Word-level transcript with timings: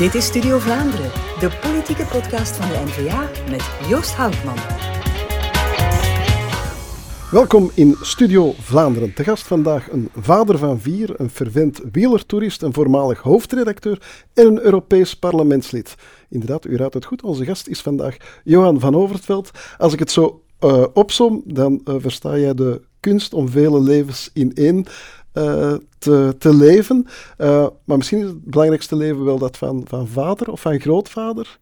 Dit 0.00 0.14
is 0.14 0.26
Studio 0.26 0.58
Vlaanderen, 0.58 1.10
de 1.40 1.58
politieke 1.60 2.04
podcast 2.04 2.56
van 2.56 2.68
de 2.68 2.82
NVA 2.84 3.30
met 3.50 3.70
Joost 3.88 4.14
Houtman. 4.14 4.56
Welkom 7.30 7.70
in 7.74 7.96
Studio 8.00 8.52
Vlaanderen. 8.58 9.14
Te 9.14 9.24
gast 9.24 9.46
vandaag 9.46 9.90
een 9.90 10.08
vader 10.16 10.58
van 10.58 10.80
vier, 10.80 11.20
een 11.20 11.30
fervent 11.30 11.80
wielertoerist, 11.92 12.62
een 12.62 12.72
voormalig 12.72 13.20
hoofdredacteur 13.20 14.26
en 14.34 14.46
een 14.46 14.60
Europees 14.60 15.16
parlementslid. 15.16 15.94
Inderdaad, 16.28 16.64
u 16.64 16.76
raadt 16.76 16.94
het 16.94 17.04
goed, 17.04 17.22
onze 17.22 17.44
gast 17.44 17.66
is 17.66 17.80
vandaag 17.80 18.16
Johan 18.44 18.80
van 18.80 18.94
Overtveld. 18.94 19.50
Als 19.78 19.92
ik 19.92 19.98
het 19.98 20.10
zo 20.10 20.42
uh, 20.60 20.84
opsom, 20.92 21.42
dan 21.44 21.80
uh, 21.84 21.94
versta 21.98 22.38
jij 22.38 22.54
de 22.54 22.80
kunst 23.00 23.34
om 23.34 23.48
vele 23.48 23.80
levens 23.80 24.30
in 24.32 24.54
één 24.54 24.86
uh, 25.34 25.74
te, 25.98 26.34
te, 26.38 26.54
leven. 26.54 27.06
maar 27.84 27.96
misschien 27.96 28.18
is 28.18 28.26
het 28.26 28.44
belangrijkste 28.44 28.96
leven 28.96 29.24
wel 29.24 29.38
dat 29.38 29.56
van, 29.56 29.82
van 29.88 30.08
vader 30.08 30.50
of 30.50 30.60
van 30.60 30.80
grootvader. 30.80 31.58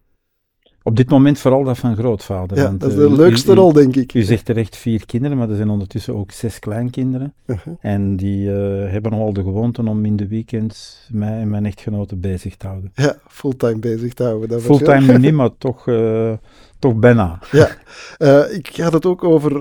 Op 0.89 0.95
dit 0.95 1.09
moment 1.09 1.39
vooral 1.39 1.63
dat 1.63 1.77
van 1.77 1.95
grootvader. 1.95 2.57
Ja, 2.57 2.63
want, 2.63 2.79
dat 2.79 2.89
is 2.89 2.95
de 2.95 3.11
leukste 3.11 3.53
rol, 3.53 3.73
denk 3.73 3.95
ik. 3.95 4.13
U 4.13 4.21
zegt 4.21 4.45
terecht 4.45 4.75
vier 4.75 5.05
kinderen, 5.05 5.37
maar 5.37 5.49
er 5.49 5.55
zijn 5.55 5.69
ondertussen 5.69 6.15
ook 6.15 6.31
zes 6.31 6.59
kleinkinderen. 6.59 7.33
-huh. 7.45 7.57
En 7.79 8.15
die 8.15 8.49
uh, 8.49 8.91
hebben 8.91 9.13
al 9.13 9.33
de 9.33 9.43
gewoonte 9.43 9.81
om 9.81 10.05
in 10.05 10.15
de 10.15 10.27
weekends 10.27 11.07
mij 11.11 11.39
en 11.39 11.49
mijn 11.49 11.65
echtgenote 11.65 12.15
bezig 12.15 12.55
te 12.55 12.67
houden. 12.67 12.91
Ja, 12.93 13.17
fulltime 13.27 13.79
bezig 13.79 14.13
te 14.13 14.23
houden. 14.23 14.61
Fulltime 14.61 15.17
niet, 15.19 15.33
maar 15.33 15.49
toch, 15.57 15.87
uh, 15.87 16.31
toch 16.79 16.95
bijna. 16.95 17.39
Ja, 17.51 17.69
ik 18.45 18.75
had 18.75 18.93
het 18.93 19.05
ook 19.05 19.23
over 19.23 19.53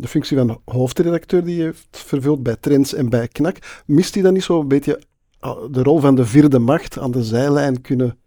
de 0.00 0.08
functie 0.08 0.36
van 0.36 0.60
hoofdredacteur 0.64 1.44
die 1.44 1.56
je 1.56 1.62
heeft 1.62 1.86
vervuld 1.90 2.42
bij 2.42 2.56
Trends 2.60 2.94
en 2.94 3.08
bij 3.08 3.28
Knak. 3.28 3.82
Mist 3.86 4.14
hij 4.14 4.22
dan 4.22 4.32
niet 4.32 4.42
zo 4.42 4.60
een 4.60 4.68
beetje 4.68 5.00
de 5.70 5.82
rol 5.82 5.98
van 5.98 6.14
de 6.14 6.26
vierde 6.26 6.58
macht 6.58 6.98
aan 6.98 7.10
de 7.10 7.22
zijlijn 7.22 7.80
kunnen 7.80 8.18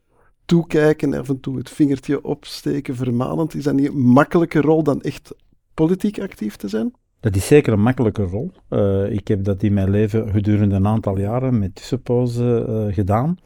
toekijken, 0.46 1.14
af 1.14 1.30
en 1.30 1.40
toe 1.40 1.58
het 1.58 1.70
vingertje 1.70 2.24
opsteken, 2.24 2.96
vermanend. 2.96 3.54
Is 3.54 3.64
dat 3.64 3.74
niet 3.74 3.88
een 3.88 4.00
makkelijke 4.00 4.62
rol 4.62 4.84
dan 4.84 5.02
echt 5.02 5.36
politiek 5.74 6.20
actief 6.20 6.56
te 6.56 6.68
zijn? 6.68 6.94
Dat 7.20 7.36
is 7.36 7.48
zeker 7.48 7.74
een 7.74 7.82
makkelijke 7.82 8.24
rol. 8.24 8.52
Uh, 8.70 9.12
ik 9.12 9.28
heb 9.28 9.44
dat 9.44 9.64
in 9.64 9.74
mijn 9.74 9.90
leven 9.90 10.30
gedurende 10.30 10.76
een 10.76 10.88
aantal 10.88 11.18
jaren 11.18 11.60
met 11.60 11.76
tussenpozen 11.76 12.70
uh, 12.70 12.94
gedaan. 12.94 13.38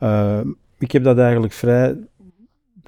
Uh, 0.00 0.40
ik 0.78 0.92
heb 0.92 1.04
dat 1.04 1.18
eigenlijk 1.18 1.52
vrij, 1.52 1.96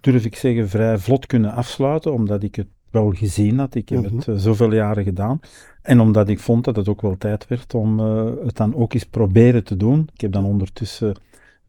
durf 0.00 0.24
ik 0.24 0.36
zeggen, 0.36 0.68
vrij 0.68 0.98
vlot 0.98 1.26
kunnen 1.26 1.52
afsluiten, 1.52 2.12
omdat 2.12 2.42
ik 2.42 2.54
het 2.54 2.66
wel 2.90 3.10
gezien 3.10 3.58
had. 3.58 3.74
Ik 3.74 3.88
heb 3.88 4.04
-hmm. 4.04 4.18
het 4.24 4.42
zoveel 4.42 4.72
jaren 4.72 5.04
gedaan. 5.04 5.40
En 5.82 6.00
omdat 6.00 6.28
ik 6.28 6.38
vond 6.38 6.64
dat 6.64 6.76
het 6.76 6.88
ook 6.88 7.02
wel 7.02 7.16
tijd 7.18 7.48
werd 7.48 7.74
om 7.74 7.98
het 8.44 8.56
dan 8.56 8.74
ook 8.74 8.94
eens 8.94 9.04
proberen 9.04 9.64
te 9.64 9.76
doen. 9.76 10.08
Ik 10.14 10.20
heb 10.20 10.32
dan 10.32 10.44
ondertussen 10.44 11.14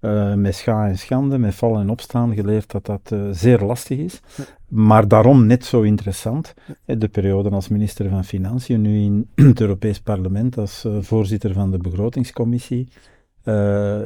uh, 0.01 0.33
met 0.33 0.55
scha 0.55 0.87
en 0.87 0.97
schande, 0.97 1.37
met 1.37 1.55
vallen 1.55 1.81
en 1.81 1.89
opstaan 1.89 2.35
geleerd 2.35 2.71
dat 2.71 2.85
dat 2.85 3.11
uh, 3.13 3.19
zeer 3.31 3.59
lastig 3.59 3.97
is. 3.97 4.19
Maar 4.67 5.07
daarom 5.07 5.45
net 5.45 5.65
zo 5.65 5.81
interessant. 5.81 6.53
De 6.85 7.07
periode 7.07 7.49
als 7.49 7.67
minister 7.67 8.09
van 8.09 8.23
Financiën, 8.23 8.81
nu 8.81 8.99
in 8.99 9.29
het 9.47 9.61
Europees 9.61 9.99
Parlement 9.99 10.57
als 10.57 10.85
uh, 10.85 10.97
voorzitter 11.01 11.53
van 11.53 11.71
de 11.71 11.77
begrotingscommissie, 11.77 12.87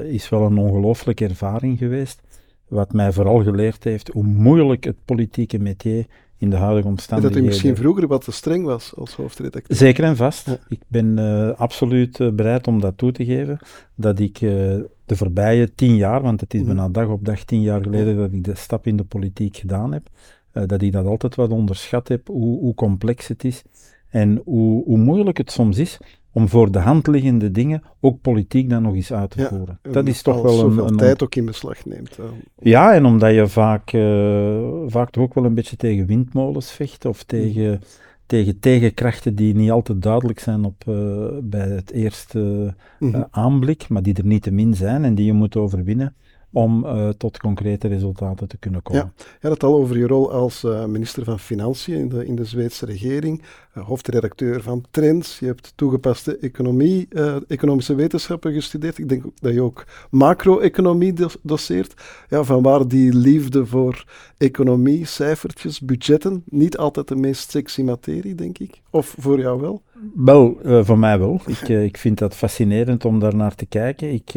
is 0.08 0.30
wel 0.30 0.46
een 0.46 0.58
ongelooflijke 0.58 1.28
ervaring 1.28 1.78
geweest. 1.78 2.22
Wat 2.68 2.94
mij 2.94 3.12
vooral 3.12 3.44
geleerd 3.44 3.84
heeft 3.84 4.08
hoe 4.08 4.24
moeilijk 4.24 4.84
het 4.84 4.96
politieke 5.06 5.60
métier 5.60 6.06
in 6.38 6.50
de 6.50 6.56
huidige 6.56 6.88
omstandigheden. 6.88 7.44
Dat 7.44 7.48
u 7.48 7.54
misschien 7.54 7.76
vroeger 7.76 8.08
wat 8.08 8.24
te 8.24 8.32
streng 8.32 8.66
was 8.66 8.94
als 8.96 9.16
hoofdredacteur. 9.16 9.78
Zeker 9.78 10.04
en 10.04 10.16
vast. 10.16 10.46
Ja. 10.46 10.58
Ik 10.68 10.82
ben 10.88 11.18
uh, 11.18 11.50
absoluut 11.50 12.36
bereid 12.36 12.68
om 12.68 12.80
dat 12.80 12.98
toe 12.98 13.12
te 13.12 13.26
geven. 13.26 13.60
Dat 13.96 14.20
ik 14.20 14.42
uh, 14.42 14.76
de 15.12 15.18
voorbije 15.18 15.74
tien 15.76 15.96
jaar, 15.96 16.22
want 16.22 16.42
het 16.42 16.54
is 16.54 16.64
bijna 16.64 16.90
dag 16.90 17.08
op 17.08 17.26
dag 17.26 17.44
tien 17.44 17.62
jaar 17.62 17.82
geleden 17.82 18.18
dat 18.18 18.32
ik 18.32 18.44
de 18.44 18.56
stap 18.56 18.88
in 18.88 18.98
de 18.98 19.04
politiek 19.04 19.58
gedaan 19.58 19.94
heb, 19.94 20.08
dat 20.52 20.82
ik 20.82 20.92
dat 20.92 21.06
altijd 21.06 21.36
wat 21.36 21.52
onderschat 21.52 22.08
heb, 22.08 22.28
hoe, 22.28 22.60
hoe 22.60 22.74
complex 22.74 23.28
het 23.28 23.44
is 23.44 23.64
en 24.10 24.42
hoe, 24.46 24.84
hoe 24.84 24.98
moeilijk 24.98 25.38
het 25.38 25.52
soms 25.52 25.78
is 25.78 26.00
om 26.32 26.48
voor 26.48 26.72
de 26.72 26.80
hand 26.80 27.08
liggende 27.08 27.52
dingen 27.52 27.84
ook 28.00 28.22
politiek 28.22 28.70
dan 28.70 28.82
nog 28.82 28.94
eens 28.94 29.14
uit 29.14 29.30
te 29.30 29.46
voeren. 29.46 29.80
Dat 29.82 30.08
is 30.08 30.22
toch 30.22 30.42
wel 30.42 30.60
een, 30.60 30.78
een 30.78 30.98
tijd 30.98 31.24
ook 31.24 31.36
in 31.36 31.46
beslag 31.46 31.86
neemt. 31.86 32.18
Uh. 32.20 32.26
Ja, 32.60 32.94
en 32.94 33.06
omdat 33.06 33.34
je 33.34 33.48
vaak, 33.48 33.94
uh, 33.94 34.60
vaak 34.88 35.10
toch 35.10 35.24
ook 35.24 35.34
wel 35.34 35.46
een 35.46 35.54
beetje 35.54 35.76
tegen 35.76 36.06
windmolens 36.06 36.72
vecht 36.72 37.06
of 37.06 37.24
tegen, 37.24 37.72
mm. 37.72 37.80
Tegen 38.32 38.60
tegenkrachten 38.60 39.36
die 39.36 39.56
niet 39.56 39.72
altijd 39.72 40.02
duidelijk 40.02 40.40
zijn 40.40 40.66
op, 40.66 40.84
uh, 40.88 41.28
bij 41.42 41.68
het 41.68 41.92
eerste 41.92 42.74
mm. 43.00 43.28
aanblik, 43.32 43.90
maar 43.90 44.04
die 44.04 44.14
er 44.14 44.26
niet 44.26 44.44
te 44.44 44.52
min 44.52 44.74
zijn 44.74 45.04
en 45.04 45.16
die 45.16 45.26
je 45.26 45.34
moet 45.34 45.56
overwinnen 45.56 46.16
om 46.52 46.86
uh, 46.86 47.10
tot 47.10 47.38
concrete 47.38 47.88
resultaten 47.88 48.48
te 48.48 48.58
kunnen 48.58 48.82
komen. 48.82 49.14
Ja, 49.16 49.24
je 49.26 49.48
had 49.48 49.52
het 49.52 49.64
al 49.64 49.76
over 49.76 49.98
je 49.98 50.08
rol 50.08 50.32
als 50.32 50.64
uh, 50.64 50.86
minister 50.86 51.24
van 51.24 51.40
Financiën 51.40 51.96
in 51.96 52.10
de, 52.10 52.26
in 52.26 52.36
de 52.36 52.46
Zweedse 52.46 52.86
regering, 52.86 53.42
uh, 53.78 53.88
hoofdredacteur 53.88 54.62
van 54.62 54.86
Trends, 54.92 55.40
je 55.40 55.46
hebt 55.46 55.74
toegepaste 55.76 56.38
economie, 56.38 57.08
economische 57.48 57.96
wetenschappen 57.96 58.54
gestudeerd, 58.54 58.98
ik 58.98 59.10
denk 59.10 59.24
dat 59.40 59.54
je 59.54 59.62
ook 59.62 59.86
macro-economie 60.10 61.14
doseert. 61.42 61.94
Ja, 62.30 62.44
van 62.44 62.64
waar 62.64 62.88
die 62.88 63.14
liefde 63.14 63.66
voor 63.66 64.06
economie, 64.38 65.06
cijfertjes, 65.06 65.80
budgetten, 65.80 66.44
niet 66.46 66.78
altijd 66.78 67.08
de 67.08 67.16
meest 67.16 67.52
sexy 67.52 67.82
materie, 67.82 68.36
denk 68.36 68.58
ik, 68.58 68.82
of 68.90 69.16
voor 69.18 69.40
jou 69.40 69.62
wel? 69.62 69.82
Wel, 70.16 70.58
voor 70.64 71.00
mij 71.00 71.20
wel. 71.20 71.42
Ik, 71.46 71.68
ik 71.68 71.98
vind 71.98 72.18
dat 72.18 72.36
fascinerend 72.36 73.06
om 73.06 73.20
daar 73.20 73.36
naar 73.36 73.56
te 73.56 73.66
kijken. 73.66 74.14
Ik, 74.14 74.34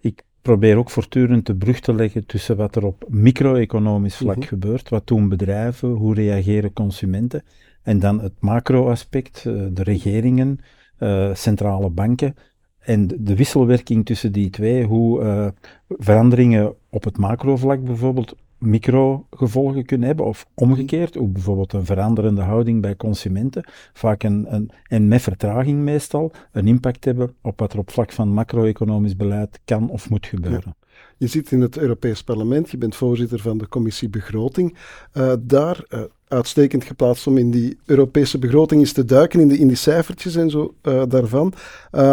ik 0.00 0.22
probeer 0.46 0.76
ook 0.76 0.90
voortdurend 0.90 1.46
de 1.46 1.54
brug 1.56 1.80
te 1.80 1.94
leggen 1.94 2.26
tussen 2.26 2.56
wat 2.56 2.76
er 2.76 2.84
op 2.84 3.04
micro-economisch 3.08 4.16
vlak 4.16 4.34
-hmm. 4.34 4.44
gebeurt, 4.44 4.88
wat 4.88 5.06
doen 5.06 5.28
bedrijven, 5.28 5.88
hoe 5.88 6.14
reageren 6.14 6.72
consumenten, 6.72 7.42
en 7.82 7.98
dan 7.98 8.20
het 8.20 8.32
macro-aspect, 8.38 9.44
uh, 9.46 9.66
de 9.72 9.82
regeringen, 9.82 10.58
uh, 10.98 11.34
centrale 11.34 11.90
banken, 11.90 12.34
en 12.78 13.06
de 13.06 13.36
wisselwerking 13.36 14.06
tussen 14.06 14.32
die 14.32 14.50
twee, 14.50 14.84
hoe 14.84 15.22
uh, 15.22 15.48
veranderingen 15.88 16.74
op 16.90 17.04
het 17.04 17.18
macrovlak 17.18 17.84
bijvoorbeeld 17.84 18.36
microgevolgen 18.58 19.84
kunnen 19.84 20.06
hebben, 20.06 20.26
of 20.26 20.46
omgekeerd, 20.54 21.14
hoe 21.14 21.28
bijvoorbeeld 21.28 21.72
een 21.72 21.84
veranderende 21.84 22.42
houding 22.42 22.82
bij 22.82 22.96
consumenten, 22.96 23.64
vaak 23.92 24.22
een, 24.22 24.54
een, 24.54 24.70
en 24.86 25.08
met 25.08 25.22
vertraging 25.22 25.78
meestal, 25.78 26.32
een 26.52 26.66
impact 26.66 27.04
hebben 27.04 27.34
op 27.42 27.58
wat 27.58 27.72
er 27.72 27.78
op 27.78 27.90
vlak 27.90 28.12
van 28.12 28.28
macro-economisch 28.28 29.16
beleid 29.16 29.60
kan 29.64 29.90
of 29.90 30.10
moet 30.10 30.26
gebeuren. 30.26 30.76
Je 31.16 31.26
zit 31.26 31.52
in 31.52 31.60
het 31.60 31.78
Europees 31.78 32.22
Parlement, 32.22 32.70
je 32.70 32.78
bent 32.78 32.96
voorzitter 32.96 33.38
van 33.38 33.58
de 33.58 33.68
commissie 33.68 34.08
Begroting. 34.08 34.76
Uh, 35.12 35.32
daar 35.40 35.84
uh, 35.88 36.00
uitstekend 36.28 36.84
geplaatst 36.84 37.26
om 37.26 37.38
in 37.38 37.50
die 37.50 37.78
Europese 37.84 38.38
begroting 38.38 38.80
eens 38.80 38.92
te 38.92 39.04
duiken, 39.04 39.40
in, 39.40 39.48
de, 39.48 39.58
in 39.58 39.68
die 39.68 39.76
cijfertjes 39.76 40.36
en 40.36 40.50
zo 40.50 40.74
uh, 40.82 41.02
daarvan. 41.08 41.52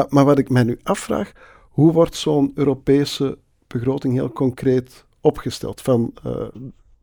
maar 0.09 0.25
wat 0.25 0.37
ik 0.37 0.49
mij 0.49 0.63
nu 0.63 0.79
afvraag, 0.83 1.31
hoe 1.69 1.91
wordt 1.91 2.15
zo'n 2.15 2.51
Europese 2.55 3.37
begroting 3.67 4.13
heel 4.13 4.31
concreet 4.31 5.05
opgesteld. 5.23 5.81
Van 5.81 6.13
uh, 6.25 6.33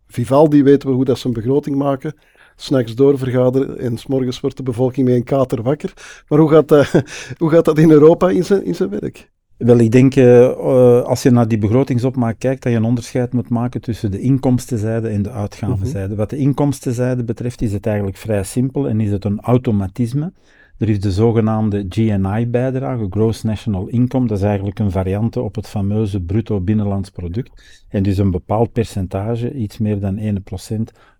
Vivaldi 0.07 0.63
weten 0.63 0.89
we 0.89 0.95
hoe 0.95 1.05
dat 1.05 1.19
ze 1.19 1.27
een 1.27 1.33
begroting 1.33 1.77
maken. 1.77 2.15
S'nachts 2.57 2.95
doorvergaderen 2.95 3.79
en 3.79 3.99
s'morgens 3.99 4.41
wordt 4.41 4.57
de 4.57 4.63
bevolking 4.63 5.07
met 5.07 5.17
een 5.17 5.25
kater 5.25 5.63
wakker. 5.63 6.23
Maar 6.29 6.39
hoe 6.39 6.51
gaat 6.51 6.69
dat, 6.69 6.91
hoe 7.39 7.51
gaat 7.51 7.65
dat 7.65 7.79
in 7.79 7.91
Europa 7.91 8.31
in 8.31 8.45
zijn, 8.45 8.65
in 8.65 8.75
zijn 8.75 8.91
werk? 8.91 9.31
Wel, 9.57 9.79
ik 9.79 9.91
denk, 9.91 10.17
uh, 10.17 11.03
als 11.03 11.23
je 11.23 11.31
naar 11.31 11.49
die 11.49 11.59
begrotingsopmaak 11.59 12.39
kijkt, 12.39 12.63
dat 12.63 12.73
je 12.73 12.79
een 12.79 12.85
onderscheid 12.85 13.33
moet 13.33 13.49
maken 13.49 13.81
tussen 13.81 14.11
de 14.11 14.21
inkomstenzijde 14.21 15.09
en 15.09 15.23
de 15.23 15.31
uitgavenzijde. 15.31 16.09
-hmm. 16.09 16.17
Wat 16.17 16.31
de 16.31 16.37
inkomstenzijde 16.37 17.25
betreft 17.25 17.63
is 17.63 17.73
het 17.73 17.87
eigenlijk 17.87 18.17
vrij 18.17 18.43
simpel 18.43 18.89
en 18.89 19.01
is 19.01 19.11
het 19.11 19.25
een 19.25 19.41
automatisme. 19.41 20.33
Er 20.81 20.89
is 20.89 21.01
de 21.01 21.13
zogenaamde 21.13 21.87
GNI-bijdrage, 21.89 23.07
Gross 23.11 23.43
National 23.43 23.87
Income. 23.87 24.27
Dat 24.27 24.39
is 24.39 24.45
eigenlijk 24.45 24.79
een 24.79 24.91
variante 24.91 25.41
op 25.41 25.55
het 25.55 25.69
fameuze 25.69 26.21
bruto 26.21 26.61
binnenlands 26.61 27.11
product. 27.11 27.85
En 27.89 28.03
dus 28.03 28.19
een 28.19 28.31
bepaald 28.31 28.73
percentage, 28.73 29.53
iets 29.53 29.79
meer 29.79 30.01
dan 30.01 30.41
1%, 30.71 30.77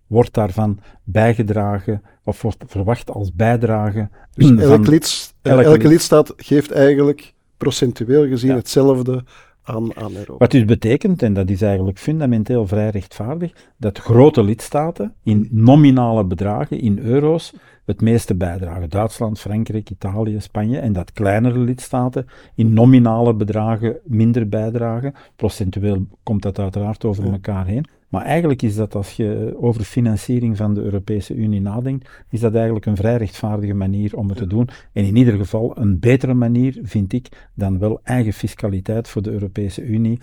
wordt 0.07 0.33
daarvan 0.33 0.79
bijgedragen 1.03 2.01
of 2.23 2.41
wordt 2.41 2.63
verwacht 2.67 3.09
als 3.09 3.33
bijdrage. 3.33 4.09
Dus 4.33 4.51
elk 4.57 4.87
lid, 4.87 5.33
elke, 5.41 5.63
elke 5.63 5.87
lidstaat 5.87 6.33
geeft 6.37 6.71
eigenlijk 6.71 7.33
procentueel 7.57 8.27
gezien 8.27 8.49
ja. 8.49 8.55
hetzelfde 8.55 9.23
aan, 9.63 9.95
aan 9.95 10.11
Europa. 10.11 10.37
Wat 10.37 10.51
dus 10.51 10.65
betekent, 10.65 11.21
en 11.23 11.33
dat 11.33 11.49
is 11.49 11.61
eigenlijk 11.61 11.99
fundamenteel 11.99 12.67
vrij 12.67 12.89
rechtvaardig, 12.89 13.51
dat 13.77 13.97
grote 13.97 14.43
lidstaten 14.43 15.13
in 15.23 15.47
nominale 15.51 16.25
bedragen, 16.25 16.79
in 16.79 16.99
euro's, 16.99 17.53
het 17.85 18.01
meeste 18.01 18.35
bijdragen. 18.35 18.89
Duitsland, 18.89 19.39
Frankrijk, 19.39 19.89
Italië, 19.89 20.39
Spanje. 20.39 20.79
En 20.79 20.93
dat 20.93 21.11
kleinere 21.11 21.59
lidstaten 21.59 22.25
in 22.55 22.73
nominale 22.73 23.33
bedragen 23.33 23.99
minder 24.03 24.49
bijdragen. 24.49 25.13
Procentueel 25.35 26.07
komt 26.23 26.41
dat 26.41 26.59
uiteraard 26.59 27.05
over 27.05 27.25
ja. 27.25 27.31
elkaar 27.31 27.65
heen. 27.65 27.85
Maar 28.07 28.25
eigenlijk 28.25 28.61
is 28.61 28.75
dat, 28.75 28.95
als 28.95 29.11
je 29.11 29.55
over 29.59 29.83
financiering 29.83 30.57
van 30.57 30.73
de 30.73 30.81
Europese 30.81 31.33
Unie 31.33 31.61
nadenkt, 31.61 32.09
is 32.29 32.39
dat 32.39 32.55
eigenlijk 32.55 32.85
een 32.85 32.95
vrij 32.95 33.17
rechtvaardige 33.17 33.73
manier 33.73 34.17
om 34.17 34.29
het 34.29 34.37
te 34.37 34.47
doen. 34.47 34.69
En 34.93 35.05
in 35.05 35.15
ieder 35.15 35.37
geval 35.37 35.77
een 35.77 35.99
betere 35.99 36.33
manier, 36.33 36.79
vind 36.83 37.13
ik, 37.13 37.49
dan 37.55 37.79
wel 37.79 37.99
eigen 38.03 38.33
fiscaliteit 38.33 39.07
voor 39.07 39.21
de 39.21 39.31
Europese 39.31 39.83
Unie 39.83 40.19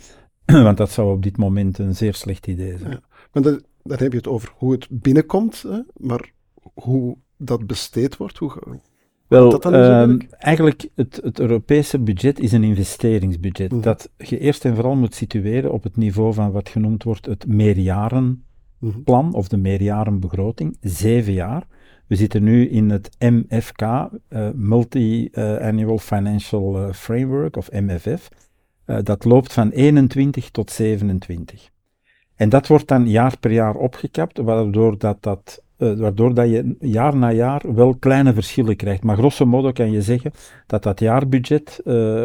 Want 0.67 0.77
dat 0.77 0.91
zou 0.91 1.13
op 1.13 1.23
dit 1.23 1.37
moment 1.37 1.79
een 1.79 1.95
zeer 1.95 2.15
slecht 2.15 2.47
idee 2.47 2.79
zijn. 2.79 2.91
Ja. 2.91 3.01
Maar 3.33 3.43
dan, 3.43 3.63
dan 3.83 3.99
heb 3.99 4.13
je 4.13 4.19
het 4.19 4.29
over 4.29 4.53
hoe 4.57 4.73
het 4.73 4.87
binnenkomt, 4.91 5.63
hè? 5.63 5.81
maar 5.97 6.33
hoe 6.75 7.17
dat 7.39 7.67
besteed 7.67 8.17
wordt, 8.17 8.39
hoe, 8.39 8.53
Wel, 9.27 9.51
dat 9.51 9.63
dan 9.63 9.75
ehm, 9.75 10.19
eigenlijk 10.39 10.89
het, 10.95 11.21
het 11.23 11.41
Europese 11.41 11.99
budget 11.99 12.41
is 12.41 12.53
een 12.53 12.65
investeringsbudget 12.65 13.73
Mhm. 13.73 13.81
dat 13.81 14.11
je 14.17 14.39
eerst 14.39 14.65
en 14.65 14.75
vooral 14.75 14.97
moet 14.97 15.15
situeren 15.15 15.73
op 15.73 15.83
het 15.83 15.97
niveau 15.97 16.35
van 16.35 16.51
wat 16.51 16.69
genoemd 16.69 17.03
wordt 17.03 17.27
het 17.27 17.47
meerjarenplan 17.47 19.27
Mhm. 19.27 19.31
of 19.35 19.49
de 19.49 19.57
meerjarenbegroting, 19.57 20.77
zeven 20.81 21.33
jaar. 21.33 21.67
We 22.07 22.17
zitten 22.17 22.43
nu 22.43 22.69
in 22.69 22.91
het 22.91 23.11
MFK, 23.19 23.83
eh, 23.83 24.49
Multi-Annual 24.55 25.99
Financial 25.99 26.77
eh, 26.79 26.93
Framework 26.93 27.57
of 27.57 27.71
MFF. 27.73 28.29
Eh, 28.85 28.99
dat 29.03 29.25
loopt 29.25 29.53
van 29.53 29.71
21 29.71 30.51
tot 30.51 30.71
27. 30.71 31.71
En 32.37 32.49
dat 32.49 32.67
wordt 32.67 32.89
dan 32.89 33.09
jaar 33.09 33.39
per 33.39 33.51
jaar 33.53 33.75
opgekapt, 33.75 34.39
waardoor, 34.39 34.99
dat, 34.99 35.23
dat, 35.23 35.63
eh, 35.79 35.93
waardoor 35.93 36.35
dat 36.35 36.49
je 36.49 36.77
jaar 36.81 37.17
na 37.17 37.33
jaar 37.33 37.75
wel 37.75 37.95
kleine 37.95 38.33
verschillen 38.33 38.77
krijgt. 38.77 39.03
Maar 39.03 39.17
grosso 39.17 39.47
modo 39.47 39.73
kan 39.73 39.91
je 39.91 40.03
zeggen 40.03 40.33
dat 40.67 40.83
dat 40.83 41.01
jaarbudget, 41.01 41.81
eh, 41.85 42.25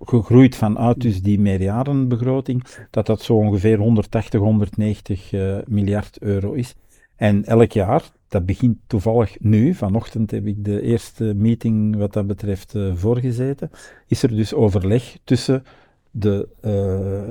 gegroeid 0.00 0.56
vanuit 0.56 1.00
dus 1.00 1.22
die 1.22 1.40
meerjarenbegroting, 1.40 2.64
dat 2.90 3.06
dat 3.06 3.22
zo 3.22 3.34
ongeveer 3.34 3.78
180, 3.78 4.40
190 4.40 5.32
eh, 5.32 5.56
miljard 5.66 6.22
euro 6.22 6.52
is. 6.52 6.74
En 7.16 7.44
elk 7.44 7.72
jaar, 7.72 8.02
dat 8.28 8.46
begint 8.46 8.76
toevallig 8.86 9.36
nu, 9.40 9.74
vanochtend 9.74 10.30
heb 10.30 10.46
ik 10.46 10.64
de 10.64 10.82
eerste 10.82 11.34
meeting 11.36 11.96
wat 11.96 12.12
dat 12.12 12.26
betreft 12.26 12.74
voorgezeten, 12.94 13.70
is 14.06 14.22
er 14.22 14.36
dus 14.36 14.54
overleg 14.54 15.18
tussen 15.24 15.62
de, 16.10 16.48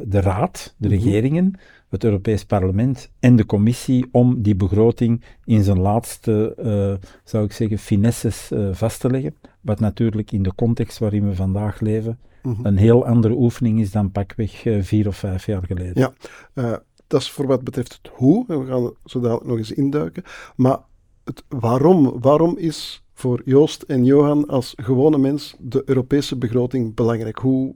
de 0.06 0.22
Raad, 0.22 0.75
de 0.77 0.88
Mhm. 0.88 0.98
regeringen, 0.98 1.54
het 1.89 2.03
Europees 2.03 2.45
Parlement 2.45 3.12
en 3.19 3.36
de 3.36 3.45
Commissie 3.45 4.06
om 4.12 4.41
die 4.41 4.56
begroting 4.56 5.24
in 5.45 5.63
zijn 5.63 5.80
laatste, 5.80 6.56
eh, 6.56 7.09
zou 7.24 7.45
ik 7.45 7.51
zeggen, 7.51 7.77
finesses 7.77 8.51
eh, 8.51 8.69
vast 8.71 9.00
te 9.00 9.09
leggen. 9.09 9.36
Wat 9.62 9.80
natuurlijk 9.80 10.31
in 10.31 10.44
de 10.44 10.56
context 10.56 10.97
waarin 10.97 11.27
we 11.27 11.36
vandaag 11.36 11.80
leven 11.80 12.19
Mhm. 12.44 12.65
een 12.65 12.77
heel 12.77 13.06
andere 13.06 13.33
oefening 13.33 13.80
is 13.80 13.91
dan 13.91 14.12
pakweg 14.12 14.65
eh, 14.65 14.81
vier 14.81 15.07
of 15.07 15.18
vijf 15.18 15.45
jaar 15.45 15.63
geleden. 15.63 16.13
Ja. 16.53 16.81
Dat 17.07 17.21
is 17.21 17.31
voor 17.31 17.47
wat 17.47 17.63
betreft 17.63 18.00
het 18.01 18.12
hoe, 18.13 18.45
en 18.47 18.59
we 18.59 18.65
gaan 18.65 18.94
zo 19.06 19.19
dadelijk 19.19 19.47
nog 19.47 19.57
eens 19.57 19.71
induiken. 19.71 20.24
Maar 20.56 20.77
het 21.24 21.44
waarom, 21.47 22.19
waarom 22.19 22.57
is 22.57 23.03
voor 23.13 23.41
Joost 23.45 23.81
en 23.81 24.06
Johan 24.06 24.47
als 24.47 24.74
gewone 24.77 25.18
mens 25.18 25.56
de 25.59 25.83
Europese 25.86 26.38
begroting 26.38 26.95
belangrijk? 26.95 27.38
Hoe, 27.38 27.75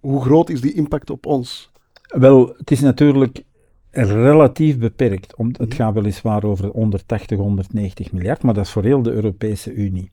hoe 0.00 0.22
groot 0.22 0.50
is 0.50 0.60
die 0.60 0.72
impact 0.72 1.10
op 1.10 1.26
ons? 1.26 1.70
Wel, 2.06 2.54
het 2.56 2.70
is 2.70 2.80
natuurlijk 2.80 3.42
relatief 3.90 4.78
beperkt. 4.78 5.36
Om, 5.36 5.50
het 5.58 5.74
gaat 5.74 5.94
weliswaar 5.94 6.44
over 6.44 6.66
180, 6.66 7.38
190 7.38 8.12
miljard, 8.12 8.42
maar 8.42 8.54
dat 8.54 8.64
is 8.64 8.70
voor 8.70 8.84
heel 8.84 9.02
de 9.02 9.12
Europese 9.12 9.72
Unie. 9.74 10.10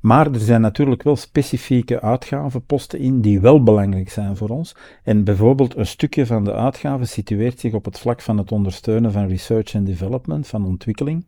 Maar 0.00 0.32
er 0.32 0.40
zijn 0.40 0.60
natuurlijk 0.60 1.02
wel 1.02 1.16
specifieke 1.16 2.00
uitgavenposten 2.00 2.98
in 2.98 3.20
die 3.20 3.40
wel 3.40 3.62
belangrijk 3.62 4.10
zijn 4.10 4.36
voor 4.36 4.48
ons. 4.48 4.76
En 5.02 5.24
bijvoorbeeld 5.24 5.76
een 5.76 5.86
stukje 5.86 6.26
van 6.26 6.44
de 6.44 6.52
uitgaven 6.52 7.08
situeert 7.08 7.60
zich 7.60 7.72
op 7.72 7.84
het 7.84 7.98
vlak 7.98 8.20
van 8.20 8.38
het 8.38 8.52
ondersteunen 8.52 9.12
van 9.12 9.28
research 9.28 9.74
and 9.74 9.86
development, 9.86 10.46
van 10.46 10.66
ontwikkeling. 10.66 11.26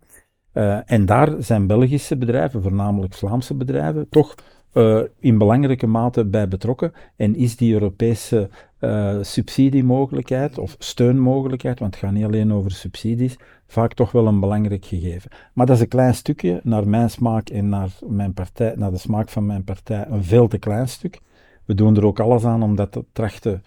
Eh, 0.53 0.79
en 0.85 1.07
daar 1.07 1.35
zijn 1.39 1.67
Belgische 1.67 2.17
bedrijven, 2.17 2.63
voornamelijk 2.63 3.15
Vlaamse 3.15 3.55
bedrijven, 3.55 4.09
toch 4.09 4.35
eh, 4.73 5.01
in 5.19 5.39
belangrijke 5.39 5.87
mate 5.87 6.25
bij 6.25 6.49
betrokken. 6.49 6.93
En 7.17 7.37
is 7.37 7.57
die 7.57 7.73
Europese 7.73 8.49
eh, 8.79 9.17
subsidiemogelijkheid 9.21 10.59
of 10.59 10.77
steunmogelijkheid, 10.79 11.79
want 11.79 11.95
het 11.95 12.05
gaat 12.05 12.13
niet 12.13 12.25
alleen 12.25 12.53
over 12.53 12.71
subsidies, 12.71 13.37
vaak 13.67 13.95
toch 13.95 14.13
wel 14.13 14.27
een 14.27 14.41
belangrijk 14.41 14.85
gegeven. 14.85 15.31
Maar 15.53 15.67
dat 15.67 15.77
is 15.77 15.83
een 15.83 15.89
klein 15.89 16.15
stukje, 16.15 16.61
naar 16.63 16.89
mijn 16.89 17.11
smaak 17.11 17.49
en 17.49 17.69
naar, 17.69 17.91
mijn 18.07 18.33
partij, 18.33 18.75
naar 18.77 18.91
de 18.91 18.99
smaak 18.99 19.29
van 19.29 19.47
mijn 19.47 19.65
partij, 19.65 20.07
een 20.09 20.25
veel 20.25 20.49
te 20.49 20.59
klein 20.59 20.89
stuk. 20.89 21.21
We 21.65 21.75
doen 21.75 21.97
er 21.97 22.07
ook 22.07 22.21
alles 22.21 22.45
aan 22.45 22.63
om 22.63 22.77
dat 22.77 22.93
te 22.93 23.05
trachten 23.13 23.63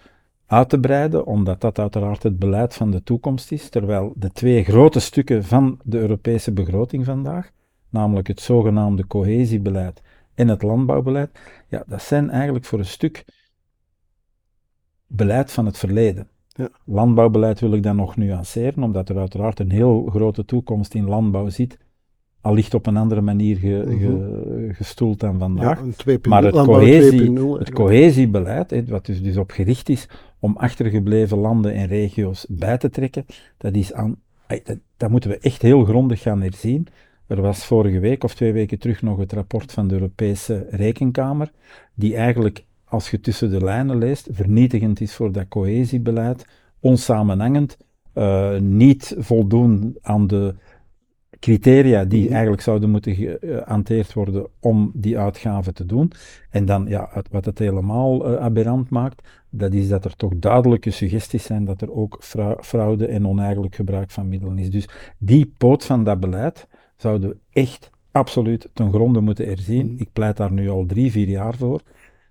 uit 0.46 0.68
te 0.68 0.80
breiden, 0.80 1.26
omdat 1.26 1.60
dat 1.60 1.78
uiteraard 1.78 2.22
het 2.22 2.38
beleid 2.38 2.74
van 2.74 2.90
de 2.90 3.02
toekomst 3.02 3.52
is, 3.52 3.68
terwijl 3.68 4.12
de 4.16 4.32
twee 4.32 4.64
grote 4.64 5.00
stukken 5.00 5.44
van 5.44 5.78
de 5.82 5.98
Europese 5.98 6.52
begroting 6.52 7.04
vandaag, 7.04 7.50
namelijk 7.90 8.28
het 8.28 8.40
zogenaamde 8.40 9.06
cohesiebeleid 9.06 10.02
en 10.36 10.48
het 10.48 10.62
landbouwbeleid, 10.62 11.30
ja, 11.68 11.82
dat 11.86 12.02
zijn 12.02 12.30
eigenlijk 12.30 12.64
voor 12.64 12.78
een 12.78 12.84
stuk 12.84 13.24
beleid 15.06 15.52
van 15.52 15.66
het 15.66 15.78
verleden. 15.78 16.28
Ja. 16.48 16.68
Landbouwbeleid 16.84 17.60
wil 17.60 17.72
ik 17.72 17.82
dan 17.82 17.96
nog 17.96 18.16
nuanceren, 18.16 18.82
omdat 18.82 19.08
er 19.08 19.18
uiteraard 19.18 19.60
een 19.60 19.70
heel 19.70 20.06
grote 20.10 20.44
toekomst 20.44 20.94
in 20.94 21.04
landbouw 21.04 21.48
zit, 21.48 21.78
al 22.40 22.54
ligt 22.54 22.74
op 22.74 22.86
een 22.86 22.96
andere 22.96 23.20
manier 23.20 23.56
ge, 23.56 23.84
ge- 24.00 24.68
gestoeld 24.74 25.20
dan 25.20 25.38
vandaag. 25.38 25.78
Ja, 25.78 25.84
een 25.84 26.18
2.0, 26.20 26.28
Maar 26.28 26.44
het, 26.44 26.54
cohesie, 26.54 27.38
2.0, 27.38 27.42
het 27.58 27.70
cohesiebeleid, 27.72 28.88
wat 28.88 29.06
dus, 29.06 29.22
dus 29.22 29.36
op 29.36 29.50
gericht 29.50 29.88
is 29.88 30.08
om 30.38 30.56
achtergebleven 30.56 31.38
landen 31.38 31.72
en 31.74 31.86
regio's 31.86 32.46
bij 32.48 32.78
te 32.78 32.90
trekken, 32.90 33.24
dat, 33.56 33.74
is 33.74 33.92
aan, 33.92 34.16
dat 34.96 35.10
moeten 35.10 35.30
we 35.30 35.38
echt 35.38 35.62
heel 35.62 35.84
grondig 35.84 36.22
gaan 36.22 36.42
herzien. 36.42 36.86
Er 37.26 37.40
was 37.40 37.64
vorige 37.64 37.98
week 37.98 38.24
of 38.24 38.34
twee 38.34 38.52
weken 38.52 38.78
terug 38.78 39.02
nog 39.02 39.18
het 39.18 39.32
rapport 39.32 39.72
van 39.72 39.88
de 39.88 39.94
Europese 39.94 40.66
Rekenkamer, 40.70 41.50
die 41.94 42.16
eigenlijk, 42.16 42.64
als 42.84 43.10
je 43.10 43.20
tussen 43.20 43.50
de 43.50 43.64
lijnen 43.64 43.98
leest, 43.98 44.28
vernietigend 44.30 45.00
is 45.00 45.14
voor 45.14 45.32
dat 45.32 45.48
cohesiebeleid, 45.48 46.46
onsamenhangend, 46.80 47.76
eh, 48.12 48.58
niet 48.58 49.14
voldoen 49.18 49.96
aan 50.02 50.26
de 50.26 50.54
criteria 51.40 52.04
die 52.04 52.24
Mhm. 52.24 52.32
eigenlijk 52.32 52.62
zouden 52.62 52.90
moeten 52.90 53.14
gehanteerd 53.14 54.12
worden 54.12 54.46
om 54.60 54.90
die 54.94 55.18
uitgaven 55.18 55.74
te 55.74 55.86
doen. 55.86 56.12
En 56.50 56.64
dan, 56.64 56.86
ja, 56.88 57.22
wat 57.30 57.44
het 57.44 57.58
helemaal 57.58 58.26
eh, 58.26 58.36
aberrant 58.44 58.90
maakt, 58.90 59.28
dat 59.50 59.72
is 59.72 59.88
dat 59.88 60.04
er 60.04 60.16
toch 60.16 60.32
duidelijke 60.36 60.90
suggesties 60.90 61.44
zijn 61.44 61.64
dat 61.64 61.80
er 61.82 61.92
ook 61.92 62.16
fra- 62.20 62.56
fraude 62.60 63.06
en 63.06 63.26
oneigenlijk 63.28 63.74
gebruik 63.74 64.10
van 64.10 64.28
middelen 64.28 64.58
is. 64.58 64.70
Dus 64.70 64.88
die 65.18 65.52
poot 65.58 65.84
van 65.84 66.04
dat 66.04 66.20
beleid 66.20 66.66
zouden 66.96 67.28
we 67.28 67.36
echt 67.50 67.90
absoluut 68.10 68.68
ten 68.72 68.90
gronde 68.90 69.20
moeten 69.20 69.46
herzien. 69.46 69.86
Mhm. 69.86 70.00
Ik 70.00 70.08
pleit 70.12 70.36
daar 70.36 70.52
nu 70.52 70.68
al 70.68 70.86
drie, 70.86 71.10
vier 71.10 71.28
jaar 71.28 71.56
voor. 71.56 71.80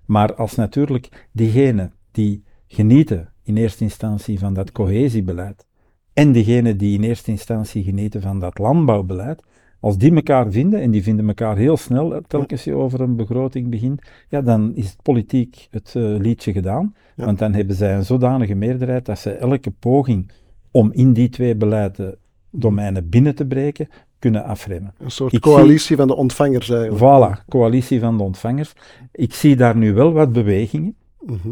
Maar 0.06 0.36
als 0.36 0.56
natuurlijk 0.56 1.28
diegenen 1.32 1.94
die 2.12 2.44
genieten 2.68 3.34
in 3.44 3.58
eerste 3.58 3.84
instantie 3.84 4.40
van 4.40 4.54
dat 4.54 4.72
cohesiebeleid 4.72 5.66
en 6.14 6.32
diegenen 6.32 6.78
die 6.78 6.98
in 6.98 7.04
eerste 7.04 7.32
instantie 7.32 7.84
genieten 7.84 8.22
van 8.22 8.40
dat 8.40 8.58
landbouwbeleid, 8.58 9.44
als 9.80 9.98
die 9.98 10.16
elkaar 10.16 10.52
vinden, 10.52 10.82
en 10.82 10.92
die 10.92 11.04
vinden 11.04 11.28
elkaar 11.28 11.58
heel 11.58 11.78
snel, 11.78 12.22
telkens 12.28 12.64
je 12.64 12.74
over 12.74 13.02
een 13.02 13.16
begroting 13.16 13.70
begint, 13.70 14.02
ja, 14.30 14.42
dan 14.42 14.76
is 14.76 14.90
het 14.90 15.02
politiek 15.02 15.68
het 15.72 15.94
eh, 15.96 16.04
liedje 16.04 16.52
gedaan. 16.52 16.96
Ja. 17.16 17.26
Want 17.26 17.40
dan 17.40 17.54
hebben 17.54 17.76
zij 17.76 17.96
een 17.96 18.06
zodanige 18.06 18.54
meerderheid 18.56 19.06
dat 19.06 19.20
ze 19.20 19.32
elke 19.32 19.72
poging 19.72 20.32
om 20.72 20.92
in 20.92 21.14
die 21.14 21.30
twee 21.30 21.56
beleiden 21.56 22.18
domeinen 22.52 23.10
binnen 23.10 23.36
te 23.36 23.46
breken, 23.46 23.88
kunnen 24.26 24.44
afremmen. 24.44 24.94
Een 24.98 25.12
soort 25.12 25.34
Ik 25.34 25.42
coalitie 25.42 25.96
van 25.96 26.08
de 26.08 26.16
ontvangers 26.16 26.70
eigenlijk. 26.70 27.00
Voilà, 27.00 27.48
coalitie 27.50 28.00
van 28.00 28.18
de 28.18 28.24
ontvangers. 28.24 28.74
Ik 29.12 29.34
zie 29.34 29.56
daar 29.56 29.76
nu 29.76 29.94
wel 29.94 30.14
wat 30.14 30.32
bewegingen 30.32 30.96
Mhm. 31.26 31.50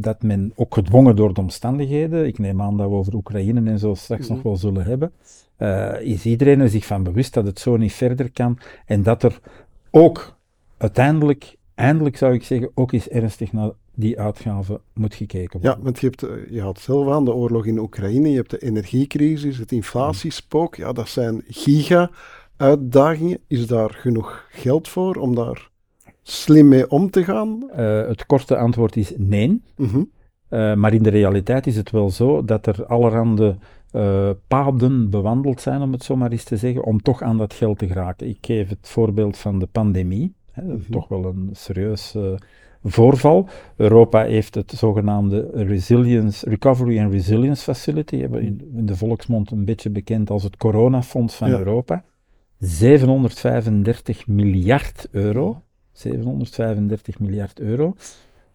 dat 0.00 0.22
men 0.22 0.52
ook 0.54 0.74
gedwongen 0.74 1.16
door 1.16 1.34
de 1.34 1.40
omstandigheden, 1.40 2.26
ik 2.26 2.38
neem 2.38 2.62
aan 2.62 2.76
dat 2.76 2.88
we 2.88 2.94
over 2.94 3.14
Oekraïne 3.14 3.70
en 3.70 3.78
zo 3.78 3.94
straks 3.94 4.28
nog 4.28 4.42
wel 4.42 4.56
zullen 4.56 4.84
hebben, 4.84 5.12
eh, 5.56 6.00
is 6.00 6.24
iedereen 6.24 6.60
er 6.60 6.68
zich 6.68 6.86
van 6.86 7.02
bewust 7.02 7.34
dat 7.34 7.46
het 7.46 7.58
zo 7.58 7.76
niet 7.76 7.92
verder 7.92 8.30
kan 8.32 8.58
en 8.86 9.02
dat 9.02 9.22
er 9.22 9.40
ook 9.90 10.36
uiteindelijk, 10.76 11.56
eindelijk 11.74 12.16
zou 12.16 12.34
ik 12.34 12.44
zeggen, 12.44 12.70
ook 12.74 12.92
eens 12.92 13.08
ernstig 13.08 13.52
naar 13.52 13.70
die 13.96 14.20
uitgaven 14.20 14.80
moet 14.94 15.14
gekeken 15.14 15.60
worden. 15.60 15.78
Ja, 15.78 15.84
want 15.84 16.00
je, 16.00 16.06
hebt, 16.06 16.22
eh, 16.22 16.50
je 16.50 16.60
had 16.60 16.80
zelf 16.80 17.08
aan 17.08 17.24
de 17.24 17.34
oorlog 17.34 17.66
in 17.66 17.78
Oekraïne, 17.78 18.28
je 18.30 18.36
hebt 18.36 18.50
de 18.50 18.58
energiecrisis, 18.58 19.58
het 19.58 19.72
inflatiespook. 19.72 20.74
Ja, 20.74 20.92
dat 20.92 21.08
zijn 21.08 21.42
giga-uitdagingen. 21.48 23.38
Is 23.46 23.66
daar 23.66 23.90
genoeg 23.90 24.46
geld 24.50 24.88
voor 24.88 25.14
om 25.14 25.34
daar 25.34 25.70
slim 26.22 26.68
mee 26.68 26.90
om 26.90 27.10
te 27.10 27.24
gaan? 27.24 27.70
Eh, 27.70 28.06
het 28.06 28.26
korte 28.26 28.56
antwoord 28.56 28.96
is 28.96 29.12
nee. 29.16 29.62
Mhm. 29.76 30.02
Eh, 30.48 30.74
maar 30.74 30.94
in 30.94 31.02
de 31.02 31.10
realiteit 31.10 31.66
is 31.66 31.76
het 31.76 31.90
wel 31.90 32.10
zo 32.10 32.44
dat 32.44 32.66
er 32.66 32.86
allerhande 32.86 33.56
paden 34.48 35.10
bewandeld 35.10 35.60
zijn, 35.60 35.82
om 35.82 35.92
het 35.92 36.04
zo 36.04 36.16
maar 36.16 36.30
eens 36.30 36.44
te 36.44 36.56
zeggen, 36.56 36.84
om 36.84 37.02
toch 37.02 37.22
aan 37.22 37.38
dat 37.38 37.54
geld 37.54 37.78
te 37.78 37.86
geraken. 37.86 38.28
Ik 38.28 38.38
geef 38.40 38.68
het 38.68 38.78
voorbeeld 38.88 39.36
van 39.36 39.58
de 39.58 39.66
pandemie, 39.66 40.34
hè, 40.50 40.62
Mhm. 40.62 40.90
toch 40.90 41.08
wel 41.08 41.24
een 41.24 41.48
serieus 41.52 42.14
voorval. 42.90 43.48
Europa 43.76 44.24
heeft 44.24 44.54
het 44.54 44.70
zogenaamde 44.76 45.50
Resilience, 45.52 46.48
Recovery 46.48 47.00
and 47.00 47.12
Resilience 47.12 47.62
Facility, 47.62 48.18
hebben 48.20 48.40
we 48.40 48.46
in, 48.46 48.70
in 48.74 48.86
de 48.86 48.96
volksmond 48.96 49.50
een 49.50 49.64
beetje 49.64 49.90
bekend 49.90 50.30
als 50.30 50.42
het 50.42 50.56
coronafonds 50.56 51.34
van 51.34 51.48
Ja. 51.48 51.58
Europa. 51.58 52.04
735 52.58 54.26
miljard 54.26 55.08
euro. 55.10 55.62
735 55.92 57.20
miljard 57.20 57.60
euro. 57.60 57.94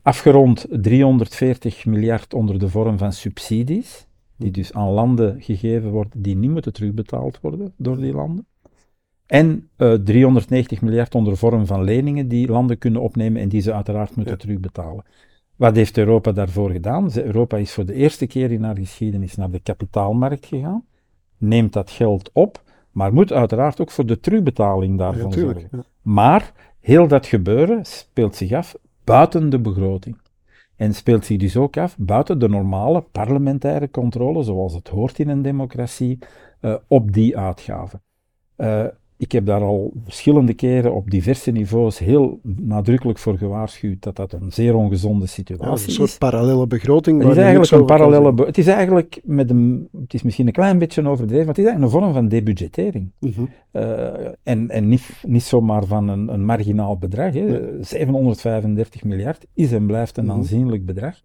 Afgerond 0.02 0.66
340 0.70 1.86
miljard 1.86 2.34
onder 2.34 2.60
de 2.60 2.70
vorm 2.70 2.98
van 2.98 3.14
subsidies, 3.14 4.08
die 4.38 4.52
dus 4.52 4.74
aan 4.74 4.90
landen 4.90 5.42
gegeven 5.42 5.90
worden 5.90 6.22
die 6.22 6.36
niet 6.36 6.52
moeten 6.52 6.74
terugbetaald 6.74 7.40
worden 7.42 7.74
door 7.78 7.98
die 7.98 8.14
landen. 8.14 8.46
En 9.32 9.70
uh, 9.78 9.94
390 9.94 10.82
miljard 10.82 11.16
onder 11.16 11.34
de 11.34 11.40
vorm 11.40 11.66
van 11.66 11.84
leningen 11.84 12.28
die 12.28 12.48
landen 12.48 12.78
kunnen 12.78 13.02
opnemen 13.02 13.42
en 13.42 13.50
die 13.50 13.62
ze 13.62 13.74
uiteraard 13.74 14.16
moeten 14.16 14.38
terugbetalen. 14.38 15.04
Wat 15.56 15.76
heeft 15.76 15.98
Europa 15.98 16.32
daarvoor 16.32 16.72
gedaan? 16.72 17.10
Europa 17.14 17.58
is 17.58 17.74
voor 17.74 17.86
de 17.86 17.94
eerste 17.94 18.28
keer 18.28 18.52
in 18.52 18.64
haar 18.64 18.78
geschiedenis 18.78 19.36
naar 19.36 19.52
de 19.52 19.60
kapitaalmarkt 19.60 20.46
gegaan, 20.46 20.86
neemt 21.38 21.74
dat 21.74 21.92
geld 21.92 22.30
op, 22.34 22.64
maar 22.92 23.14
moet 23.14 23.32
uiteraard 23.32 23.82
ook 23.82 23.92
voor 23.92 24.06
de 24.06 24.20
terugbetaling 24.20 24.98
daarvan 24.98 25.32
ja, 25.32 25.38
zorgen. 25.38 25.68
Ja. 25.72 25.84
Maar 26.02 26.52
heel 26.80 27.08
dat 27.08 27.26
gebeuren 27.26 27.86
speelt 27.86 28.36
zich 28.36 28.52
af 28.52 28.76
buiten 29.04 29.50
de 29.50 29.60
begroting. 29.60 30.18
En 30.76 30.94
speelt 30.94 31.26
zich 31.26 31.38
dus 31.38 31.58
ook 31.58 31.78
af 31.78 31.96
buiten 31.98 32.40
de 32.40 32.50
normale 32.50 33.02
parlementaire 33.02 33.90
controle, 33.90 34.44
zoals 34.44 34.74
het 34.74 34.88
hoort 34.88 35.20
in 35.20 35.30
een 35.30 35.42
democratie, 35.42 36.20
uh, 36.62 36.76
op 36.88 37.14
die 37.14 37.38
uitgaven. 37.38 38.02
Uh, 38.58 38.86
ik 39.22 39.32
heb 39.32 39.46
daar 39.46 39.62
al 39.62 39.92
verschillende 40.04 40.54
keren 40.54 40.94
op 40.94 41.12
diverse 41.12 41.52
niveaus 41.52 42.00
heel 42.00 42.40
nadrukkelijk 42.44 43.20
voor 43.20 43.38
gewaarschuwd 43.38 44.04
dat 44.04 44.16
dat 44.16 44.34
een 44.34 44.52
zeer 44.52 44.76
ongezonde 44.76 45.28
situatie 45.28 45.68
ja, 45.68 45.74
is. 45.74 45.86
Een 45.86 45.92
soort 45.92 46.18
parallele 46.18 46.68
begroting. 46.68 47.22
Het 47.22 47.32
is 47.32 47.38
eigenlijk 47.38 47.72
een 47.72 47.86
parallele. 47.86 48.46
Het 48.46 48.58
is 48.58 48.68
eigenlijk 48.68 49.22
met 49.24 49.50
een. 49.50 49.88
Het 50.02 50.14
is 50.14 50.22
misschien 50.22 50.48
een 50.48 50.54
klein 50.54 50.78
beetje 50.78 51.08
overdreven, 51.08 51.46
maar 51.46 51.56
het 51.56 51.64
is 51.64 51.66
eigenlijk 51.66 51.94
een 51.94 52.02
vorm 52.02 52.14
van 52.14 52.28
debudgettering. 52.28 53.12
Uh 53.20 53.40
en 54.44 54.70
en 54.70 54.90
niet, 54.90 55.10
niet 55.28 55.44
zomaar 55.44 55.86
van 55.86 56.08
een, 56.08 56.34
een 56.34 56.46
marginaal 56.46 56.98
bedrag. 56.98 57.34
Hè. 57.34 57.84
735 57.84 59.04
miljard 59.04 59.46
is 59.54 59.72
en 59.72 59.86
blijft 59.86 60.18
een 60.18 60.26
mhm. 60.26 60.34
aanzienlijk 60.34 60.86
bedrag. 60.86 61.16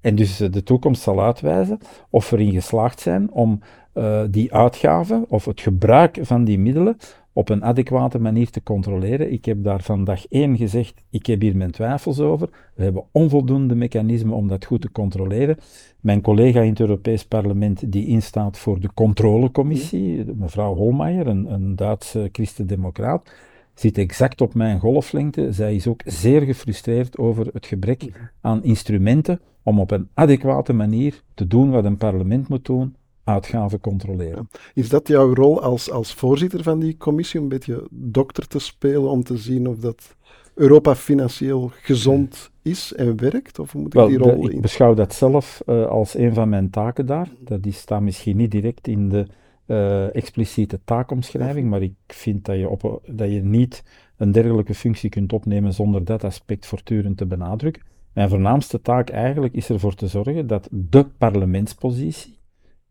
En 0.00 0.14
dus 0.14 0.40
eh, 0.40 0.52
de 0.52 0.62
toekomst 0.62 1.02
zal 1.02 1.22
uitwijzen 1.22 1.78
of 2.10 2.30
we 2.30 2.36
erin 2.36 2.52
geslaagd 2.52 3.00
zijn 3.00 3.30
om 3.30 3.60
uh, 3.94 4.20
die 4.30 4.54
uitgaven 4.54 5.24
of 5.28 5.44
het 5.44 5.60
gebruik 5.60 6.18
van 6.22 6.44
die 6.44 6.58
middelen 6.58 6.96
op 7.38 7.48
een 7.48 7.64
adequate 7.64 8.18
manier 8.18 8.50
te 8.50 8.62
controleren. 8.62 9.32
Ik 9.32 9.44
heb 9.44 9.64
daar 9.64 9.82
van 9.82 10.04
dag 10.04 10.26
één 10.26 10.56
gezegd, 10.56 11.02
ik 11.10 11.26
heb 11.26 11.40
hier 11.40 11.56
mijn 11.56 11.70
twijfels 11.70 12.20
over. 12.20 12.48
We 12.74 12.82
hebben 12.82 13.04
onvoldoende 13.12 13.74
mechanismen 13.74 14.34
om 14.34 14.48
dat 14.48 14.64
goed 14.64 14.80
te 14.80 14.92
controleren. 14.92 15.56
Mijn 16.00 16.20
collega 16.20 16.60
in 16.60 16.68
het 16.68 16.80
Europees 16.80 17.24
Parlement, 17.24 17.92
die 17.92 18.06
instaat 18.06 18.58
voor 18.58 18.80
de 18.80 18.88
controlecommissie, 18.94 20.24
mevrouw 20.34 20.74
Holmeijer, 20.74 21.26
een, 21.26 21.52
een 21.52 21.76
Duitse 21.76 22.28
christendemocraat, 22.32 23.30
zit 23.74 23.98
exact 23.98 24.40
op 24.40 24.54
mijn 24.54 24.80
golflengte. 24.80 25.52
Zij 25.52 25.74
is 25.74 25.86
ook 25.86 26.00
zeer 26.04 26.42
gefrustreerd 26.42 27.18
over 27.18 27.46
het 27.52 27.66
gebrek 27.66 28.30
aan 28.40 28.64
instrumenten 28.64 29.40
om 29.62 29.80
op 29.80 29.90
een 29.90 30.08
adequate 30.14 30.72
manier 30.72 31.22
te 31.34 31.46
doen 31.46 31.70
wat 31.70 31.84
een 31.84 31.96
parlement 31.96 32.48
moet 32.48 32.64
doen, 32.64 32.94
uitgaven 33.28 33.80
controleren. 33.80 34.48
Is 34.74 34.88
dat 34.88 35.08
jouw 35.08 35.34
rol 35.34 35.62
als, 35.62 35.90
als 35.90 36.14
voorzitter 36.14 36.62
van 36.62 36.78
die 36.78 36.96
commissie, 36.96 37.38
om 37.38 37.44
een 37.44 37.50
beetje 37.50 37.86
dokter 37.90 38.46
te 38.46 38.58
spelen 38.58 39.10
om 39.10 39.22
te 39.22 39.36
zien 39.36 39.68
of 39.68 39.76
dat 39.76 40.16
Europa 40.54 40.94
financieel 40.94 41.70
gezond 41.82 42.50
is 42.62 42.94
en 42.94 43.20
werkt? 43.20 43.58
Of 43.58 43.74
moet 43.74 43.94
ik 43.94 44.06
die 44.06 44.18
rol 44.18 44.40
de, 44.40 44.52
Ik 44.52 44.60
beschouw 44.60 44.94
dat 44.94 45.14
zelf 45.14 45.62
uh, 45.66 45.86
als 45.86 46.14
een 46.14 46.34
van 46.34 46.48
mijn 46.48 46.70
taken 46.70 47.06
daar. 47.06 47.28
Dat 47.40 47.66
is, 47.66 47.78
staat 47.78 48.00
misschien 48.00 48.36
niet 48.36 48.50
direct 48.50 48.88
in 48.88 49.08
de 49.08 49.26
uh, 49.66 50.14
expliciete 50.14 50.80
taakomschrijving, 50.84 51.70
maar 51.70 51.82
ik 51.82 51.94
vind 52.06 52.44
dat 52.44 52.58
je, 52.58 52.68
op, 52.68 53.02
dat 53.06 53.30
je 53.30 53.42
niet 53.42 53.82
een 54.16 54.32
dergelijke 54.32 54.74
functie 54.74 55.10
kunt 55.10 55.32
opnemen 55.32 55.72
zonder 55.72 56.04
dat 56.04 56.24
aspect 56.24 56.66
voortdurend 56.66 57.16
te 57.16 57.26
benadrukken. 57.26 57.82
Mijn 58.12 58.28
voornaamste 58.28 58.80
taak 58.80 59.10
eigenlijk 59.10 59.54
is 59.54 59.68
ervoor 59.68 59.94
te 59.94 60.06
zorgen 60.06 60.46
dat 60.46 60.68
de 60.70 61.04
parlementspositie 61.18 62.37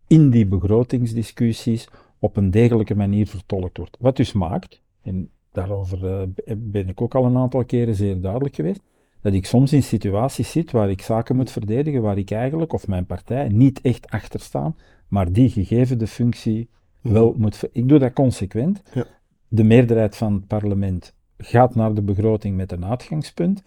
in 0.07 0.29
die 0.29 0.45
begrotingsdiscussies 0.45 1.87
op 2.19 2.37
een 2.37 2.51
degelijke 2.51 2.95
manier 2.95 3.27
vertolkt 3.27 3.77
wordt. 3.77 3.97
Wat 3.99 4.15
dus 4.15 4.33
maakt, 4.33 4.81
en 5.01 5.29
daarover 5.51 6.27
uh, 6.45 6.53
ben 6.57 6.89
ik 6.89 7.01
ook 7.01 7.15
al 7.15 7.25
een 7.25 7.37
aantal 7.37 7.65
keren 7.65 7.95
zeer 7.95 8.21
duidelijk 8.21 8.55
geweest, 8.55 8.81
dat 9.21 9.33
ik 9.33 9.45
soms 9.45 9.73
in 9.73 9.83
situaties 9.83 10.51
zit 10.51 10.71
waar 10.71 10.89
ik 10.89 11.01
zaken 11.01 11.35
moet 11.35 11.51
verdedigen, 11.51 12.01
waar 12.01 12.17
ik 12.17 12.31
eigenlijk, 12.31 12.73
of 12.73 12.87
mijn 12.87 13.05
partij, 13.05 13.47
niet 13.47 13.81
echt 13.81 14.09
achter 14.09 14.39
staan, 14.39 14.75
maar 15.07 15.31
die 15.31 15.49
gegeven 15.49 15.97
de 15.97 16.07
functie 16.07 16.69
mhm. 17.01 17.13
wel 17.13 17.33
moet... 17.37 17.69
Ik 17.71 17.89
doe 17.89 17.99
dat 17.99 18.13
consequent. 18.13 18.83
Ja. 18.93 19.05
De 19.47 19.63
meerderheid 19.63 20.15
van 20.15 20.33
het 20.33 20.47
parlement 20.47 21.13
gaat 21.37 21.75
naar 21.75 21.93
de 21.93 22.01
begroting 22.01 22.55
met 22.55 22.71
een 22.71 22.85
uitgangspunt. 22.85 23.63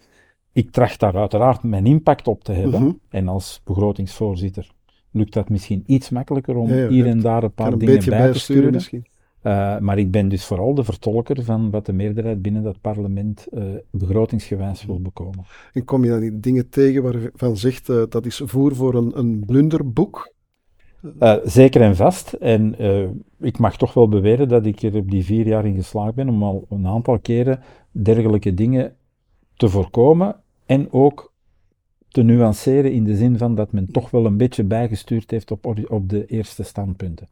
Ik 0.51 0.71
tracht 0.71 0.99
daar 0.99 1.17
uiteraard 1.17 1.63
mijn 1.63 1.85
impact 1.85 2.27
op 2.27 2.43
te 2.43 2.51
hebben. 2.51 2.81
Mhm. 2.81 2.91
En 3.09 3.27
als 3.27 3.61
begrotingsvoorzitter 3.63 4.71
lukt 5.11 5.33
dat 5.33 5.49
misschien 5.49 5.83
iets 5.85 6.09
makkelijker 6.09 6.55
om 6.55 6.69
hier 6.71 7.07
en 7.07 7.21
daar 7.21 7.43
een 7.43 7.53
paar 7.53 7.77
dingen 7.77 8.09
bij 8.09 8.31
te 8.31 8.39
sturen. 8.39 8.71
Misschien. 8.71 9.05
Uh, 9.43 9.79
maar 9.79 9.97
ik 9.97 10.11
ben 10.11 10.29
dus 10.29 10.45
vooral 10.45 10.73
de 10.73 10.83
vertolker 10.83 11.43
van 11.43 11.69
wat 11.69 11.85
de 11.85 11.93
meerderheid 11.93 12.41
binnen 12.41 12.63
dat 12.63 12.81
parlement 12.81 13.47
uh, 13.51 13.63
begrotingsgewijs 13.91 14.85
wil 14.85 15.01
bekomen. 15.01 15.45
En 15.73 15.85
kom 15.85 16.03
je 16.03 16.09
dan 16.09 16.19
die 16.19 16.39
dingen 16.39 16.69
tegen 16.69 17.03
waarvan 17.03 17.57
zegt 17.57 17.89
uh, 17.89 18.03
dat 18.09 18.25
is 18.25 18.41
voer 18.45 18.75
voor 18.75 18.95
een, 18.95 19.17
een 19.17 19.43
blunderboek? 19.45 20.33
zeker 21.43 21.81
en 21.81 21.95
vast. 21.95 22.33
En 22.33 22.75
ik 23.39 23.57
mag 23.57 23.77
toch 23.77 23.93
wel 23.93 24.07
beweren 24.07 24.47
dat 24.47 24.65
ik 24.65 24.81
er 24.81 24.95
op 24.95 25.11
die 25.11 25.25
vier 25.25 25.47
jaar 25.47 25.65
in 25.65 25.75
geslaagd 25.75 26.15
ben 26.15 26.29
om 26.29 26.43
al 26.43 26.65
een 26.69 26.87
aantal 26.87 27.19
keren 27.19 27.59
dergelijke 27.91 28.53
dingen 28.53 28.95
te 29.55 29.69
voorkomen 29.69 30.35
en 30.65 30.91
ook 30.91 31.30
te 32.11 32.23
nuanceren 32.23 32.91
in 32.91 33.03
de 33.03 33.15
zin 33.15 33.37
van 33.37 33.55
dat 33.55 33.71
men 33.71 33.91
toch 33.91 34.09
wel 34.09 34.25
een 34.25 34.37
beetje 34.37 34.63
bijgestuurd 34.63 35.31
heeft 35.31 35.51
op, 35.51 35.65
op 35.87 36.09
de 36.09 36.25
eerste 36.25 36.63
standpunten. 36.63 37.27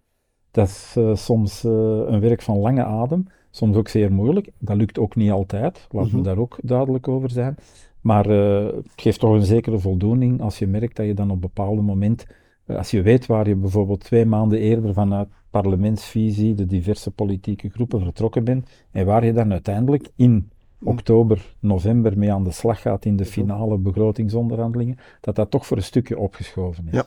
Dat 0.52 0.68
is 0.68 0.96
uh, 0.98 1.16
soms 1.16 1.64
uh, 1.64 1.72
een 2.06 2.20
werk 2.20 2.42
van 2.42 2.58
lange 2.58 2.84
adem, 2.84 3.28
soms 3.52 3.76
ook 3.76 3.88
zeer 3.88 4.12
moeilijk. 4.12 4.50
Dat 4.58 4.78
lukt 4.78 5.00
ook 5.00 5.16
niet 5.16 5.32
altijd, 5.32 5.88
laten 5.92 6.10
we 6.10 6.16
-hmm. 6.16 6.24
daar 6.24 6.38
ook 6.38 6.58
duidelijk 6.62 7.08
over 7.08 7.30
zijn. 7.30 7.56
Maar 8.02 8.30
uh, 8.30 8.66
het 8.66 8.92
geeft 8.96 9.20
toch 9.20 9.34
een 9.34 9.46
zekere 9.46 9.80
voldoening 9.80 10.42
als 10.42 10.60
je 10.60 10.68
merkt 10.68 10.96
dat 10.96 11.06
je 11.06 11.14
dan 11.14 11.28
op 11.28 11.34
een 11.34 11.40
bepaald 11.40 11.82
moment, 11.82 12.26
als 12.66 12.92
je 12.92 13.02
weet 13.02 13.26
waar 13.26 13.48
je 13.48 13.56
bijvoorbeeld 13.56 14.00
twee 14.00 14.26
maanden 14.26 14.60
eerder 14.60 14.94
vanuit 14.94 15.28
parlementsvisie 15.50 16.54
de 16.54 16.66
diverse 16.66 17.12
politieke 17.12 17.70
groepen 17.70 18.00
vertrokken 18.00 18.44
bent 18.44 18.70
en 18.92 19.06
waar 19.06 19.26
je 19.26 19.34
dan 19.34 19.52
uiteindelijk 19.52 20.10
in 20.16 20.50
oktober, 20.84 21.56
november 21.60 22.18
mee 22.18 22.32
aan 22.32 22.44
de 22.44 22.52
slag 22.52 22.82
gaat 22.82 23.06
in 23.06 23.16
de 23.16 23.26
finale 23.26 23.78
begrotingsonderhandelingen, 23.78 24.98
dat 25.22 25.36
dat 25.36 25.52
toch 25.52 25.66
voor 25.66 25.78
een 25.78 25.84
stukje 25.84 26.18
opgeschoven 26.18 26.88
is. 26.88 26.94
Ja. 26.94 27.06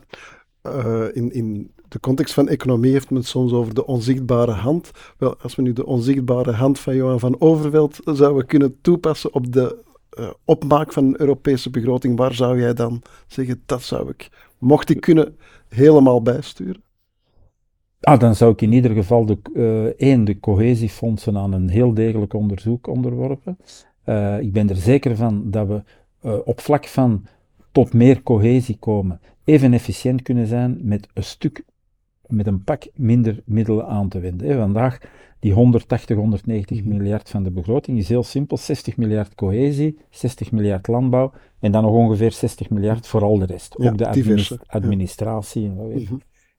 Uh, 0.67 1.15
in, 1.15 1.31
in 1.31 1.71
de 1.87 1.99
context 1.99 2.33
van 2.33 2.47
economie 2.47 2.91
heeft 2.91 3.09
men 3.09 3.19
het 3.19 3.27
soms 3.27 3.51
over 3.51 3.73
de 3.73 3.85
onzichtbare 3.85 4.51
hand. 4.51 4.91
Wel, 5.17 5.37
als 5.37 5.55
we 5.55 5.61
nu 5.61 5.73
de 5.73 5.85
onzichtbare 5.85 6.51
hand 6.51 6.79
van 6.79 6.95
Johan 6.95 7.19
van 7.19 7.41
Overveld 7.41 7.99
zouden 8.03 8.45
kunnen 8.45 8.81
toepassen 8.81 9.33
op 9.33 9.51
de 9.53 9.83
uh, 10.19 10.29
opmaak 10.45 10.93
van 10.93 11.05
een 11.05 11.19
Europese 11.19 11.69
begroting, 11.69 12.17
waar 12.17 12.33
zou 12.33 12.59
jij 12.59 12.73
dan 12.73 13.01
zeggen, 13.27 13.61
dat 13.65 13.81
zou 13.81 14.09
ik, 14.09 14.29
mocht 14.57 14.89
ik 14.89 15.01
kunnen, 15.01 15.37
helemaal 15.67 16.21
bijsturen? 16.21 16.83
Ah, 18.03 18.19
dan 18.19 18.35
zou 18.35 18.51
ik 18.51 18.61
in 18.61 18.73
ieder 18.73 18.91
geval 18.91 19.25
de, 19.25 19.37
uh, 19.53 19.83
één, 19.83 20.23
de 20.23 20.39
cohesiefondsen 20.39 21.37
aan 21.37 21.53
een 21.53 21.69
heel 21.69 21.93
degelijk 21.93 22.33
onderzoek 22.33 22.87
onderworpen. 22.87 23.57
Uh, 24.05 24.39
ik 24.39 24.51
ben 24.51 24.69
er 24.69 24.75
zeker 24.75 25.15
van 25.15 25.51
dat 25.51 25.67
we 25.67 25.83
uh, 26.21 26.35
op 26.45 26.59
vlak 26.59 26.85
van 26.85 27.25
tot 27.71 27.93
meer 27.93 28.23
cohesie 28.23 28.77
komen, 28.79 29.21
even 29.43 29.73
efficiënt 29.73 30.21
kunnen 30.21 30.47
zijn 30.47 30.79
met 30.81 31.07
een 31.13 31.23
stuk, 31.23 31.63
met 32.27 32.47
een 32.47 32.63
pak 32.63 32.83
minder 32.93 33.41
middelen 33.45 33.87
aan 33.87 34.09
te 34.09 34.19
wenden. 34.19 34.47
Hè. 34.47 34.57
Vandaag, 34.57 34.97
die 35.39 35.53
180, 35.53 36.17
190 36.17 36.79
mhm. 36.79 36.87
miljard 36.87 37.29
van 37.29 37.43
de 37.43 37.51
begroting 37.51 37.97
is 37.97 38.09
heel 38.09 38.23
simpel. 38.23 38.57
60 38.57 38.97
miljard 38.97 39.35
cohesie, 39.35 39.97
60 40.09 40.51
miljard 40.51 40.87
landbouw 40.87 41.31
en 41.59 41.71
dan 41.71 41.83
nog 41.83 41.93
ongeveer 41.93 42.31
60 42.31 42.69
miljard 42.69 43.07
voor 43.07 43.23
al 43.23 43.37
de 43.37 43.45
rest. 43.45 43.75
Ja, 43.77 43.89
Ook 43.89 43.97
de 43.97 44.07
administ 44.07 44.57
administratie 44.67 45.65
en 45.65 45.75
wat 45.75 45.87
weet 45.87 46.09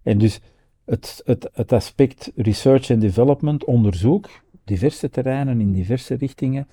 En 0.03 0.19
dus 0.19 0.41
het, 0.85 1.23
het, 1.25 1.49
het 1.53 1.73
aspect 1.73 2.33
research 2.37 2.91
and 2.91 3.01
development, 3.01 3.65
onderzoek, 3.65 4.29
diverse 4.65 5.11
terreinen 5.11 5.61
in 5.61 5.73
diverse 5.73 6.15
richtingen, 6.15 6.67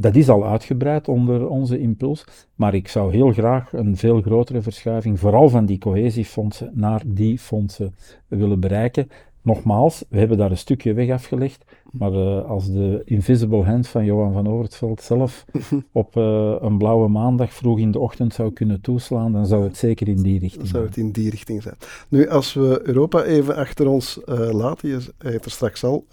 dat 0.00 0.16
is 0.16 0.28
al 0.28 0.46
uitgebreid 0.46 1.08
onder 1.08 1.48
onze 1.48 1.78
impuls, 1.78 2.24
maar 2.54 2.74
ik 2.74 2.88
zou 2.88 3.12
heel 3.12 3.32
graag 3.32 3.72
een 3.72 3.96
veel 3.96 4.20
grotere 4.20 4.62
verschuiving, 4.62 5.18
vooral 5.20 5.48
van 5.48 5.66
die 5.66 5.78
cohesiefondsen 5.78 6.70
naar 6.74 7.02
die 7.06 7.38
fondsen 7.38 7.94
willen 8.28 8.60
bereiken. 8.60 9.08
Nogmaals, 9.42 10.04
we 10.08 10.18
hebben 10.18 10.38
daar 10.38 10.50
een 10.50 10.58
stukje 10.58 10.92
weg 10.92 11.10
afgelegd, 11.10 11.64
maar 11.90 12.12
uh, 12.12 12.44
als 12.44 12.72
de 12.72 13.02
invisible 13.04 13.64
hand 13.64 13.88
van 13.88 14.04
Johan 14.04 14.32
van 14.32 14.48
Overtveld 14.48 15.02
zelf 15.02 15.44
op 15.92 16.16
uh, 16.16 16.56
een 16.60 16.78
blauwe 16.78 17.08
maandag 17.08 17.52
vroeg 17.52 17.78
in 17.78 17.90
de 17.90 17.98
ochtend 17.98 18.34
zou 18.34 18.52
kunnen 18.52 18.80
toeslaan, 18.80 19.32
dan 19.32 19.46
zou 19.46 19.62
het 19.62 19.76
zeker 19.76 20.08
in 20.08 20.22
die 20.22 20.38
richting 20.38 20.52
zijn. 20.52 20.66
zou 20.66 20.84
het 20.84 20.96
in 20.96 21.12
die 21.12 21.30
richting 21.30 21.62
zijn. 21.62 21.76
Nu, 22.08 22.28
als 22.28 22.54
we 22.54 22.80
Europa 22.82 23.22
even 23.22 23.56
achter 23.56 23.86
ons 23.88 24.20
uh, 24.26 24.52
laten, 24.52 24.88
je 24.88 25.00
heeft 25.18 25.44
er 25.44 25.50
straks 25.50 25.84
al 25.84 26.06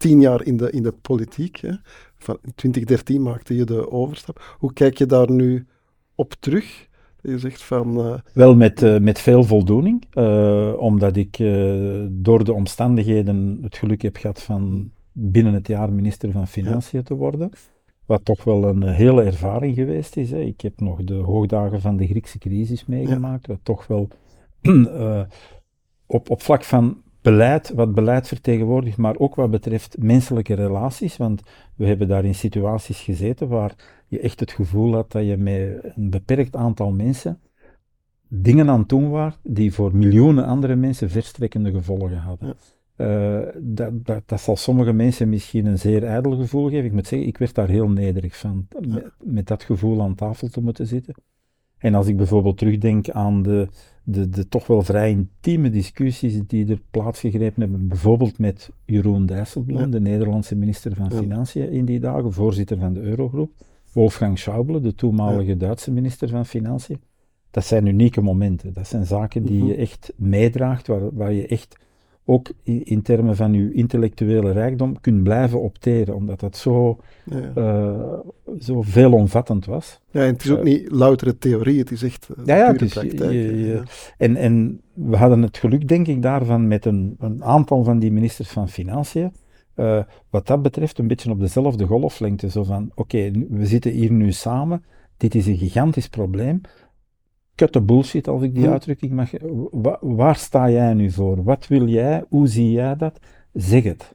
tien 0.00 0.20
jaar 0.20 0.42
in 0.42 0.56
de, 0.56 0.70
in 0.70 0.82
de 0.82 0.92
politiek, 0.92 1.56
hè? 1.56 1.72
van 2.18 2.38
2013 2.54 3.22
maakte 3.22 3.56
je 3.56 3.64
de 3.64 3.90
overstap. 3.90 4.56
Hoe 4.58 4.72
kijk 4.72 4.98
je 4.98 5.06
daar 5.06 5.30
nu 5.30 5.66
op 6.14 6.34
terug? 6.40 6.88
Je 7.22 7.38
zegt 7.38 7.62
van... 7.62 7.98
Uh... 7.98 8.14
Wel 8.32 8.56
met, 8.56 8.82
uh, 8.82 8.98
met 8.98 9.18
veel 9.18 9.44
voldoening, 9.44 10.04
uh, 10.14 10.72
omdat 10.76 11.16
ik 11.16 11.36
door 12.10 12.44
de 12.44 12.52
omstandigheden 12.52 13.58
het 13.62 13.76
geluk 13.76 14.02
heb 14.02 14.16
gehad 14.16 14.42
van 14.42 14.90
binnen 15.12 15.52
het 15.52 15.66
jaar 15.66 15.92
minister 15.92 16.30
van 16.32 16.48
Financiën 16.48 16.98
ja. 16.98 17.04
te 17.04 17.14
worden. 17.14 17.50
Wat 18.06 18.24
toch 18.24 18.44
wel 18.44 18.64
een 18.64 18.82
hele 18.82 19.22
ervaring 19.22 19.74
geweest 19.74 20.16
is. 20.16 20.30
Hè. 20.30 20.40
Ik 20.40 20.60
heb 20.60 20.80
nog 20.80 21.04
de 21.04 21.14
hoogdagen 21.14 21.80
van 21.80 21.96
de 21.96 22.06
Griekse 22.06 22.38
crisis 22.38 22.86
meegemaakt, 22.86 23.46
ja. 23.46 23.52
wat 23.52 23.60
toch 23.62 23.86
wel 23.86 24.08
op, 26.06 26.30
op 26.30 26.42
vlak 26.42 26.64
van 26.64 27.02
beleid, 27.22 27.72
wat 27.74 27.94
beleid 27.94 28.28
vertegenwoordigt, 28.28 28.96
maar 28.96 29.18
ook 29.18 29.34
wat 29.34 29.50
betreft 29.50 29.96
menselijke 29.98 30.54
relaties. 30.54 31.16
Want 31.16 31.42
we 31.76 31.86
hebben 31.86 32.08
daar 32.08 32.24
in 32.24 32.34
situaties 32.34 33.00
gezeten 33.00 33.48
waar 33.48 33.74
je 34.06 34.20
echt 34.20 34.40
het 34.40 34.52
gevoel 34.52 34.94
had 34.94 35.12
dat 35.12 35.24
je 35.24 35.36
met 35.36 35.84
een 35.96 36.10
beperkt 36.10 36.56
aantal 36.56 36.92
mensen 36.92 37.40
dingen 38.32 38.68
aan 38.68 38.78
het 38.78 38.88
doen 38.88 39.10
was 39.10 39.38
die 39.42 39.74
voor 39.74 39.96
miljoenen 39.96 40.44
andere 40.44 40.76
mensen 40.76 41.10
verstrekkende 41.10 41.70
gevolgen 41.70 42.16
hadden. 42.16 42.56
Uh, 42.96 43.40
dat, 43.58 44.06
dat, 44.06 44.22
dat, 44.26 44.40
zal 44.40 44.56
sommige 44.56 44.92
mensen 44.92 45.28
misschien 45.28 45.66
een 45.66 45.78
zeer 45.78 46.04
ijdel 46.04 46.36
gevoel 46.36 46.68
geven. 46.68 46.84
Ik 46.84 46.92
moet 46.92 47.06
zeggen, 47.06 47.28
ik 47.28 47.38
werd 47.38 47.54
daar 47.54 47.68
heel 47.68 47.88
nederig 47.88 48.36
van, 48.36 48.66
met, 48.86 49.10
met 49.22 49.46
dat 49.46 49.62
gevoel 49.62 50.02
aan 50.02 50.14
tafel 50.14 50.48
te 50.48 50.60
moeten 50.60 50.86
zitten. 50.86 51.14
En 51.80 51.94
als 51.94 52.06
ik 52.06 52.16
bijvoorbeeld 52.16 52.58
terugdenk 52.58 53.10
aan 53.10 53.42
de, 53.42 53.68
de, 54.04 54.28
de 54.28 54.48
toch 54.48 54.66
wel 54.66 54.82
vrij 54.82 55.10
intieme 55.10 55.70
discussies 55.70 56.40
die 56.46 56.70
er 56.70 56.80
plaatsgegrepen 56.90 57.60
hebben, 57.60 57.88
bijvoorbeeld 57.88 58.38
met 58.38 58.70
Jeroen 58.84 59.26
Dijsselbloem, 59.26 59.90
de 59.90 60.00
Nederlandse 60.00 60.56
minister 60.56 60.94
van 60.94 61.10
Financiën 61.12 61.70
in 61.70 61.84
die 61.84 62.00
dagen, 62.00 62.32
voorzitter 62.32 62.78
van 62.78 62.92
de 62.92 63.00
Eurogroep, 63.00 63.50
Wolfgang 63.92 64.38
Schauble, 64.38 64.80
de 64.80 64.94
toenmalige 64.94 65.56
Duitse 65.56 65.92
minister 65.92 66.28
van 66.28 66.46
Financiën. 66.46 67.00
Dat 67.50 67.64
zijn 67.64 67.86
unieke 67.86 68.20
momenten. 68.20 68.72
Dat 68.72 68.86
zijn 68.86 69.06
zaken 69.06 69.42
die 69.42 69.58
mhm. 69.58 69.66
je 69.66 69.74
echt 69.74 70.12
meedraagt, 70.16 70.86
waar, 70.86 71.14
waar 71.14 71.32
je 71.32 71.46
echt 71.46 71.76
ook 72.24 72.50
in, 72.62 73.02
termen 73.02 73.36
van 73.36 73.52
je 73.52 73.72
intellectuele 73.72 74.52
rijkdom 74.52 75.00
kunt 75.00 75.22
blijven 75.22 75.60
opteren, 75.60 76.14
omdat 76.14 76.40
dat 76.40 76.56
zo, 76.56 76.98
ja. 77.24 77.52
uh, 77.56 78.18
zo 78.60 78.82
veelomvattend 78.82 79.66
was. 79.66 80.00
Ja, 80.10 80.20
en 80.20 80.32
het 80.32 80.44
is 80.44 80.50
ook 80.50 80.58
uh, 80.58 80.64
niet 80.64 80.90
loutere 80.90 81.38
theorie, 81.38 81.78
het 81.78 81.90
is 81.90 82.02
echt 82.02 82.28
uh, 82.38 82.46
ja, 82.46 82.56
ja, 82.56 82.72
het 82.72 82.82
is, 82.82 82.92
praktijk. 82.92 83.32
Je, 83.32 83.58
je, 83.58 83.82
en, 84.16 84.36
en 84.36 84.80
we 84.92 85.16
hadden 85.16 85.42
het 85.42 85.56
geluk, 85.56 85.88
denk 85.88 86.06
ik, 86.06 86.22
daarvan 86.22 86.68
met 86.68 86.84
een, 86.84 87.16
een 87.18 87.44
aantal 87.44 87.84
van 87.84 87.98
die 87.98 88.12
ministers 88.12 88.48
van 88.48 88.68
Financiën, 88.68 89.32
wat 90.30 90.46
dat 90.46 90.62
betreft 90.62 90.98
een 90.98 91.06
beetje 91.06 91.30
op 91.30 91.40
dezelfde 91.40 91.86
golflengte, 91.86 92.50
zo 92.50 92.64
van, 92.64 92.90
oké, 92.94 93.00
okay, 93.00 93.46
we 93.50 93.66
zitten 93.66 93.90
hier 93.90 94.12
nu 94.12 94.32
samen, 94.32 94.84
dit 95.16 95.34
is 95.34 95.46
een 95.46 95.58
gigantisch 95.58 96.08
probleem, 96.08 96.60
kutte 97.60 97.80
bullshit, 97.80 98.28
als 98.28 98.42
ik 98.42 98.54
die 98.54 98.66
hm. 98.66 98.72
uitdrukking 98.72 99.12
mag. 99.12 99.30
waar 100.00 100.36
sta 100.36 100.70
jij 100.70 100.94
nu 100.94 101.10
voor? 101.10 101.42
Wat 101.42 101.66
wil 101.66 101.86
jij? 101.86 102.24
Hoe 102.28 102.46
zie 102.46 102.70
jij 102.70 102.96
dat? 102.96 103.20
Zeg 103.52 103.82
het. 103.82 104.14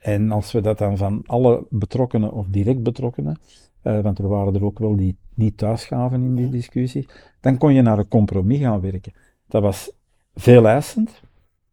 En 0.00 0.30
als 0.30 0.52
we 0.52 0.60
dat 0.60 0.78
dan 0.78 0.96
van 0.96 1.22
alle 1.26 1.66
betrokkenen 1.70 2.32
of 2.32 2.46
direct 2.48 2.82
betrokkenen, 2.82 3.38
uh, 3.82 4.00
want 4.00 4.18
er 4.18 4.28
waren 4.28 4.54
er 4.54 4.64
ook 4.64 4.78
wel 4.78 4.96
die 4.96 5.16
niet 5.34 5.56
thuisgaven 5.56 6.22
in 6.22 6.34
die 6.34 6.48
discussie, 6.48 7.06
dan 7.40 7.58
kon 7.58 7.74
je 7.74 7.82
naar 7.82 7.98
een 7.98 8.08
compromis 8.08 8.60
gaan 8.60 8.80
werken. 8.80 9.12
Dat 9.48 9.62
was 9.62 9.92
veel 10.34 10.66
eisend, 10.66 11.22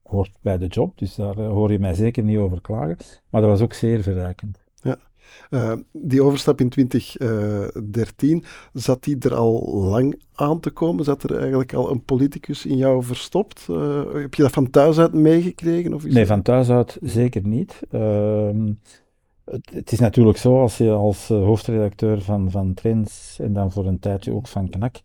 hoort 0.04 0.32
bij 0.42 0.58
de 0.58 0.68
job, 0.68 0.98
dus 0.98 1.16
daar 1.16 1.38
uh, 1.38 1.48
hoor 1.48 1.72
je 1.72 1.80
mij 1.80 1.94
zeker 1.94 2.24
niet 2.24 2.38
over 2.38 2.62
klagen, 2.62 2.98
maar 3.30 3.42
dat 3.42 3.50
was 3.50 3.62
ook 3.62 3.74
zeer 3.74 4.02
verrijkend. 4.02 4.60
Uh, 5.50 5.74
die 5.92 6.24
overstap 6.24 6.60
in 6.60 6.70
2013, 6.70 8.44
zat 8.74 9.04
die 9.04 9.18
er 9.20 9.36
al 9.36 9.74
lang 9.74 10.22
aan 10.34 10.60
te 10.60 10.70
komen? 10.70 11.04
Zat 11.04 11.24
er 11.24 11.38
eigenlijk 11.38 11.74
al 11.74 11.92
een 11.92 12.04
politicus 12.04 12.66
in 12.66 12.78
jou 12.78 13.04
verstopt? 13.04 13.68
Uh, 13.70 14.02
heb 14.14 14.34
je 14.34 14.42
dat 14.42 14.52
van 14.52 14.70
thuis 14.70 14.98
uit 14.98 15.14
meegekregen? 15.14 15.94
Of 15.94 16.06
is 16.06 16.14
nee, 16.14 16.26
van 16.26 16.42
thuis 16.42 16.70
uit 16.70 16.98
zeker 17.02 17.48
niet. 17.48 17.80
Uh, 17.92 18.50
het, 19.46 19.72
het, 19.74 19.92
is 19.92 20.00
natuurlijk 20.00 20.38
zo, 20.38 20.62
als 20.62 20.78
je 20.78 20.92
als 20.92 21.30
eh, 21.30 21.38
hoofdredacteur 21.38 22.22
van, 22.22 22.52
van 22.52 22.74
Trends 22.74 23.40
en 23.40 23.54
dan 23.54 23.72
voor 23.72 23.86
een 23.86 24.00
tijdje 24.00 24.34
ook 24.34 24.48
van 24.48 24.70
Knak 24.70 24.96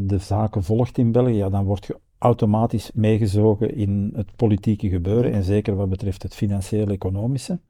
de 0.00 0.18
zaken 0.18 0.62
volgt 0.64 0.98
in 0.98 1.12
België, 1.12 1.36
ja, 1.36 1.48
dan 1.48 1.64
word 1.64 1.86
je 1.86 1.96
automatisch 2.18 2.90
meegezogen 2.94 3.74
in 3.74 4.12
het 4.14 4.36
politieke 4.36 4.88
gebeuren 4.88 5.32
en 5.32 5.42
zeker 5.42 5.76
wat 5.76 5.88
betreft 5.88 6.22
het 6.22 6.34
financieel-economische. 6.34 7.60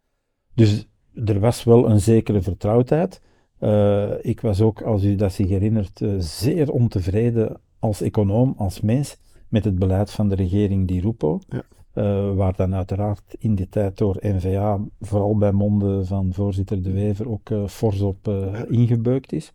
Dus 0.54 0.88
er 1.24 1.40
was 1.40 1.64
wel 1.64 1.90
een 1.90 2.00
zekere 2.00 2.42
vertrouwdheid. 2.42 3.20
Uh, 3.60 4.24
ik 4.24 4.40
was 4.40 4.60
ook, 4.60 4.82
als 4.82 5.04
u 5.04 5.14
dat 5.14 5.32
zich 5.32 5.48
herinnert, 5.48 6.00
uh, 6.00 6.14
zeer 6.18 6.70
ontevreden 6.70 7.60
als 7.78 8.00
econoom, 8.00 8.54
als 8.56 8.80
mens, 8.80 9.18
met 9.48 9.64
het 9.64 9.78
beleid 9.78 10.10
van 10.10 10.28
de 10.28 10.34
regering 10.34 10.88
Di 10.88 11.00
Rupo. 11.00 11.40
Ja. 11.48 11.62
Uh, 11.94 12.34
waar 12.34 12.56
dan 12.56 12.74
uiteraard 12.74 13.36
in 13.38 13.54
die 13.54 13.68
tijd 13.68 13.98
door 13.98 14.16
NVA, 14.20 14.80
vooral 15.00 15.36
bij 15.36 15.52
monden 15.52 16.06
van 16.06 16.32
voorzitter 16.32 16.82
De 16.82 16.92
Wever, 16.92 17.28
ook 17.28 17.50
fors 17.66 18.00
op 18.00 18.28
ingebeukt 18.68 19.32
is. 19.32 19.52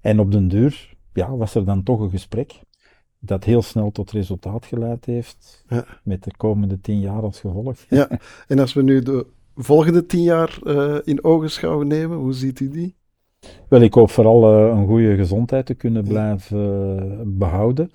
En 0.00 0.20
op 0.20 0.32
den 0.32 0.48
duur 0.48 0.96
ja, 1.12 1.36
was 1.36 1.54
er 1.54 1.64
dan 1.64 1.82
toch 1.82 2.00
een 2.00 2.10
gesprek 2.10 2.60
dat 3.18 3.44
heel 3.44 3.62
snel 3.62 3.90
tot 3.90 4.10
resultaat 4.10 4.66
geleid 4.66 5.04
heeft, 5.04 5.64
ja. 5.68 5.84
met 6.04 6.24
de 6.24 6.36
komende 6.36 6.80
tien 6.80 7.00
jaar 7.00 7.22
als 7.22 7.40
gevolg. 7.40 7.76
Ja, 7.88 8.20
en 8.46 8.58
als 8.58 8.72
we 8.72 8.82
nu 8.82 9.02
de 9.02 9.26
volgende 9.58 10.06
tien 10.06 10.22
jaar 10.22 10.58
uh, 10.62 10.98
in 11.04 11.24
ogenschouw 11.24 11.82
nemen? 11.82 12.16
Hoe 12.16 12.32
ziet 12.32 12.60
u 12.60 12.68
die? 12.68 12.96
Wel, 13.68 13.80
ik 13.80 13.94
hoop 13.94 14.10
vooral 14.10 14.68
uh, 14.70 14.78
een 14.78 14.86
goede 14.86 15.16
gezondheid 15.16 15.66
te 15.66 15.74
kunnen 15.74 16.04
blijven 16.04 16.58
uh, 17.04 17.22
behouden. 17.26 17.90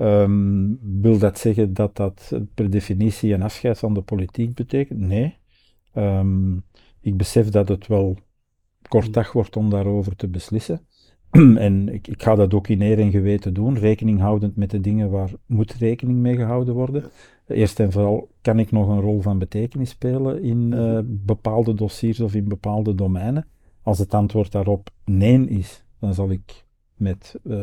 Um, 0.00 0.78
wil 1.00 1.18
dat 1.18 1.38
zeggen 1.38 1.74
dat 1.74 1.96
dat 1.96 2.32
per 2.54 2.70
definitie 2.70 3.32
een 3.34 3.42
afscheid 3.42 3.78
van 3.78 3.94
de 3.94 4.02
politiek 4.02 4.54
betekent? 4.54 5.00
Nee. 5.00 5.36
Um, 5.94 6.64
ik 7.00 7.16
besef 7.16 7.48
dat 7.48 7.68
het 7.68 7.86
wel 7.86 8.16
kort 8.88 9.12
dag 9.12 9.32
wordt 9.32 9.56
om 9.56 9.70
daarover 9.70 10.16
te 10.16 10.28
beslissen. 10.28 10.86
en 11.66 11.88
ik, 11.88 12.08
ik, 12.08 12.22
ga 12.22 12.34
dat 12.34 12.54
ook 12.54 12.68
in 12.68 12.82
eer 12.82 12.98
en 12.98 13.10
geweten 13.10 13.54
doen, 13.54 13.78
rekening 13.78 14.20
houdend 14.20 14.56
met 14.56 14.70
de 14.70 14.80
dingen 14.80 15.10
waar 15.10 15.30
moet 15.46 15.72
rekening 15.72 16.18
mee 16.18 16.36
gehouden 16.36 16.74
worden. 16.74 17.04
Eerst 17.46 17.80
en 17.80 17.92
vooral 17.92 18.28
kan 18.40 18.58
ik 18.58 18.70
nog 18.70 18.88
een 18.88 19.00
rol 19.00 19.20
van 19.20 19.38
betekenis 19.38 19.90
spelen 19.90 20.42
in 20.42 20.72
uh, 20.74 20.98
bepaalde 21.04 21.74
dossiers 21.74 22.20
of 22.20 22.34
in 22.34 22.48
bepaalde 22.48 22.94
domeinen. 22.94 23.46
Als 23.82 23.98
het 23.98 24.14
antwoord 24.14 24.52
daarop 24.52 24.90
nee 25.04 25.48
is, 25.48 25.84
dan 26.00 26.14
zal 26.14 26.30
ik 26.30 26.64
met 26.94 27.34
uh, 27.44 27.54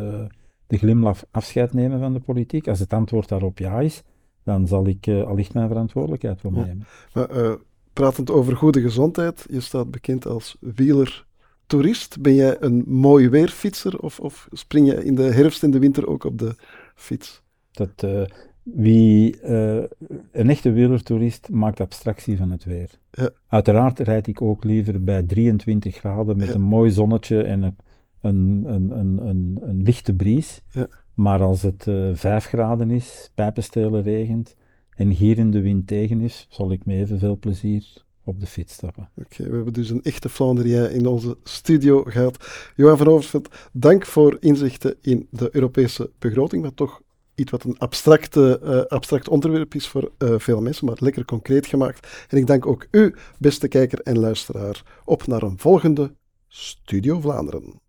de 0.67 0.77
glimlach 0.77 1.23
afscheid 1.31 1.73
nemen 1.73 1.99
van 1.99 2.13
de 2.13 2.19
politiek. 2.19 2.67
Als 2.67 2.79
het 2.79 2.93
antwoord 2.93 3.27
daarop 3.27 3.57
ja 3.57 3.79
is, 3.79 4.03
dan 4.43 4.67
zal 4.67 4.87
ik 4.87 5.07
uh, 5.07 5.23
allicht 5.23 5.53
mijn 5.53 5.67
verantwoordelijkheid 5.67 6.41
wel 6.41 6.51
nemen. 6.51 6.85
Ja. 7.13 7.27
Maar, 7.29 7.57
pratend 7.93 8.31
over 8.31 8.55
goede 8.55 8.81
gezondheid, 8.81 9.45
je 9.49 9.59
staat 9.59 9.91
bekend 9.91 10.25
als 10.25 10.57
wieler 10.59 11.24
toerist? 11.67 12.21
Ben 12.21 12.35
jij 12.35 12.57
een 12.59 12.83
mooi 12.87 13.29
weerfietser 13.29 13.99
of, 13.99 14.19
of 14.19 14.47
spring 14.51 14.87
je 14.87 15.05
in 15.05 15.15
de 15.15 15.23
herfst 15.23 15.63
en 15.63 15.71
de 15.71 15.79
winter 15.79 16.07
ook 16.07 16.23
op 16.23 16.39
de 16.39 16.55
fiets? 16.95 17.43
Dat, 17.71 18.03
uh, 18.05 18.21
wie, 18.63 19.41
uh, 19.43 19.83
een 20.31 20.49
echte 20.49 20.71
wielertoerist 20.71 21.49
maakt 21.49 21.79
abstractie 21.79 22.37
van 22.37 22.51
het 22.51 22.63
weer. 22.63 22.89
Ja. 23.11 23.29
Uiteraard 23.47 23.99
rijd 23.99 24.27
ik 24.27 24.41
ook 24.41 24.63
liever 24.63 25.03
bij 25.03 25.23
23 25.23 25.95
graden 25.95 26.37
met 26.37 26.53
een 26.53 26.61
mooi 26.61 26.91
zonnetje 26.91 27.43
en 27.43 27.61
een, 27.61 27.75
een, 28.21 28.63
een, 28.65 29.27
een, 29.27 29.59
een 29.61 29.81
lichte 29.81 30.13
bries. 30.13 30.61
Ja. 30.71 30.87
Maar 31.13 31.41
als 31.41 31.61
het 31.61 31.85
uh, 31.85 32.09
eh, 32.09 32.15
5 32.15 32.45
graden 32.45 32.91
is, 32.91 33.31
pijpenstelen 33.35 34.03
regent 34.03 34.55
en 34.95 35.09
hier 35.09 35.37
in 35.37 35.51
de 35.51 35.61
wind 35.61 35.87
tegen 35.87 36.21
is, 36.21 36.47
zal 36.49 36.71
ik 36.71 36.85
met 36.85 36.95
evenveel 36.95 37.37
plezier 37.37 38.04
op 38.25 38.39
de 38.39 38.45
fiets 38.45 38.73
stappen. 38.73 39.09
Oké, 39.15 39.49
we 39.49 39.55
hebben 39.55 39.73
dus 39.73 39.89
een 39.89 40.03
echte 40.03 40.29
Flandrien 40.29 40.91
in 40.91 41.05
onze 41.05 41.37
studio 41.43 42.03
gehad. 42.03 42.47
Johan 42.75 42.97
van 42.97 43.07
Overveld, 43.07 43.55
dank 43.71 44.05
voor 44.05 44.37
inzichten 44.39 44.95
in 45.01 45.27
de 45.31 45.49
Europese 45.51 46.11
begroting, 46.19 46.63
wat 46.63 46.75
toch 46.75 47.01
iets 47.35 47.51
wat 47.51 47.63
een 47.63 47.77
abstracte, 47.77 48.59
uh, 48.63 48.81
abstract 48.81 49.29
onderwerp 49.29 49.75
is 49.75 49.87
voor 49.87 50.11
uh, 50.17 50.33
veel 50.37 50.61
mensen, 50.61 50.85
maar 50.85 50.97
lekker 50.99 51.25
concreet 51.25 51.65
gemaakt. 51.65 52.25
En 52.29 52.37
ik 52.37 52.47
dank 52.47 52.65
ook 52.65 52.87
u, 52.91 53.15
beste 53.37 53.67
kijker 53.67 53.99
en 53.99 54.19
luisteraar, 54.19 55.01
op 55.05 55.27
naar 55.27 55.43
een 55.43 55.59
volgende 55.59 56.15
Studio 56.47 57.19
Vlaanderen. 57.19 57.84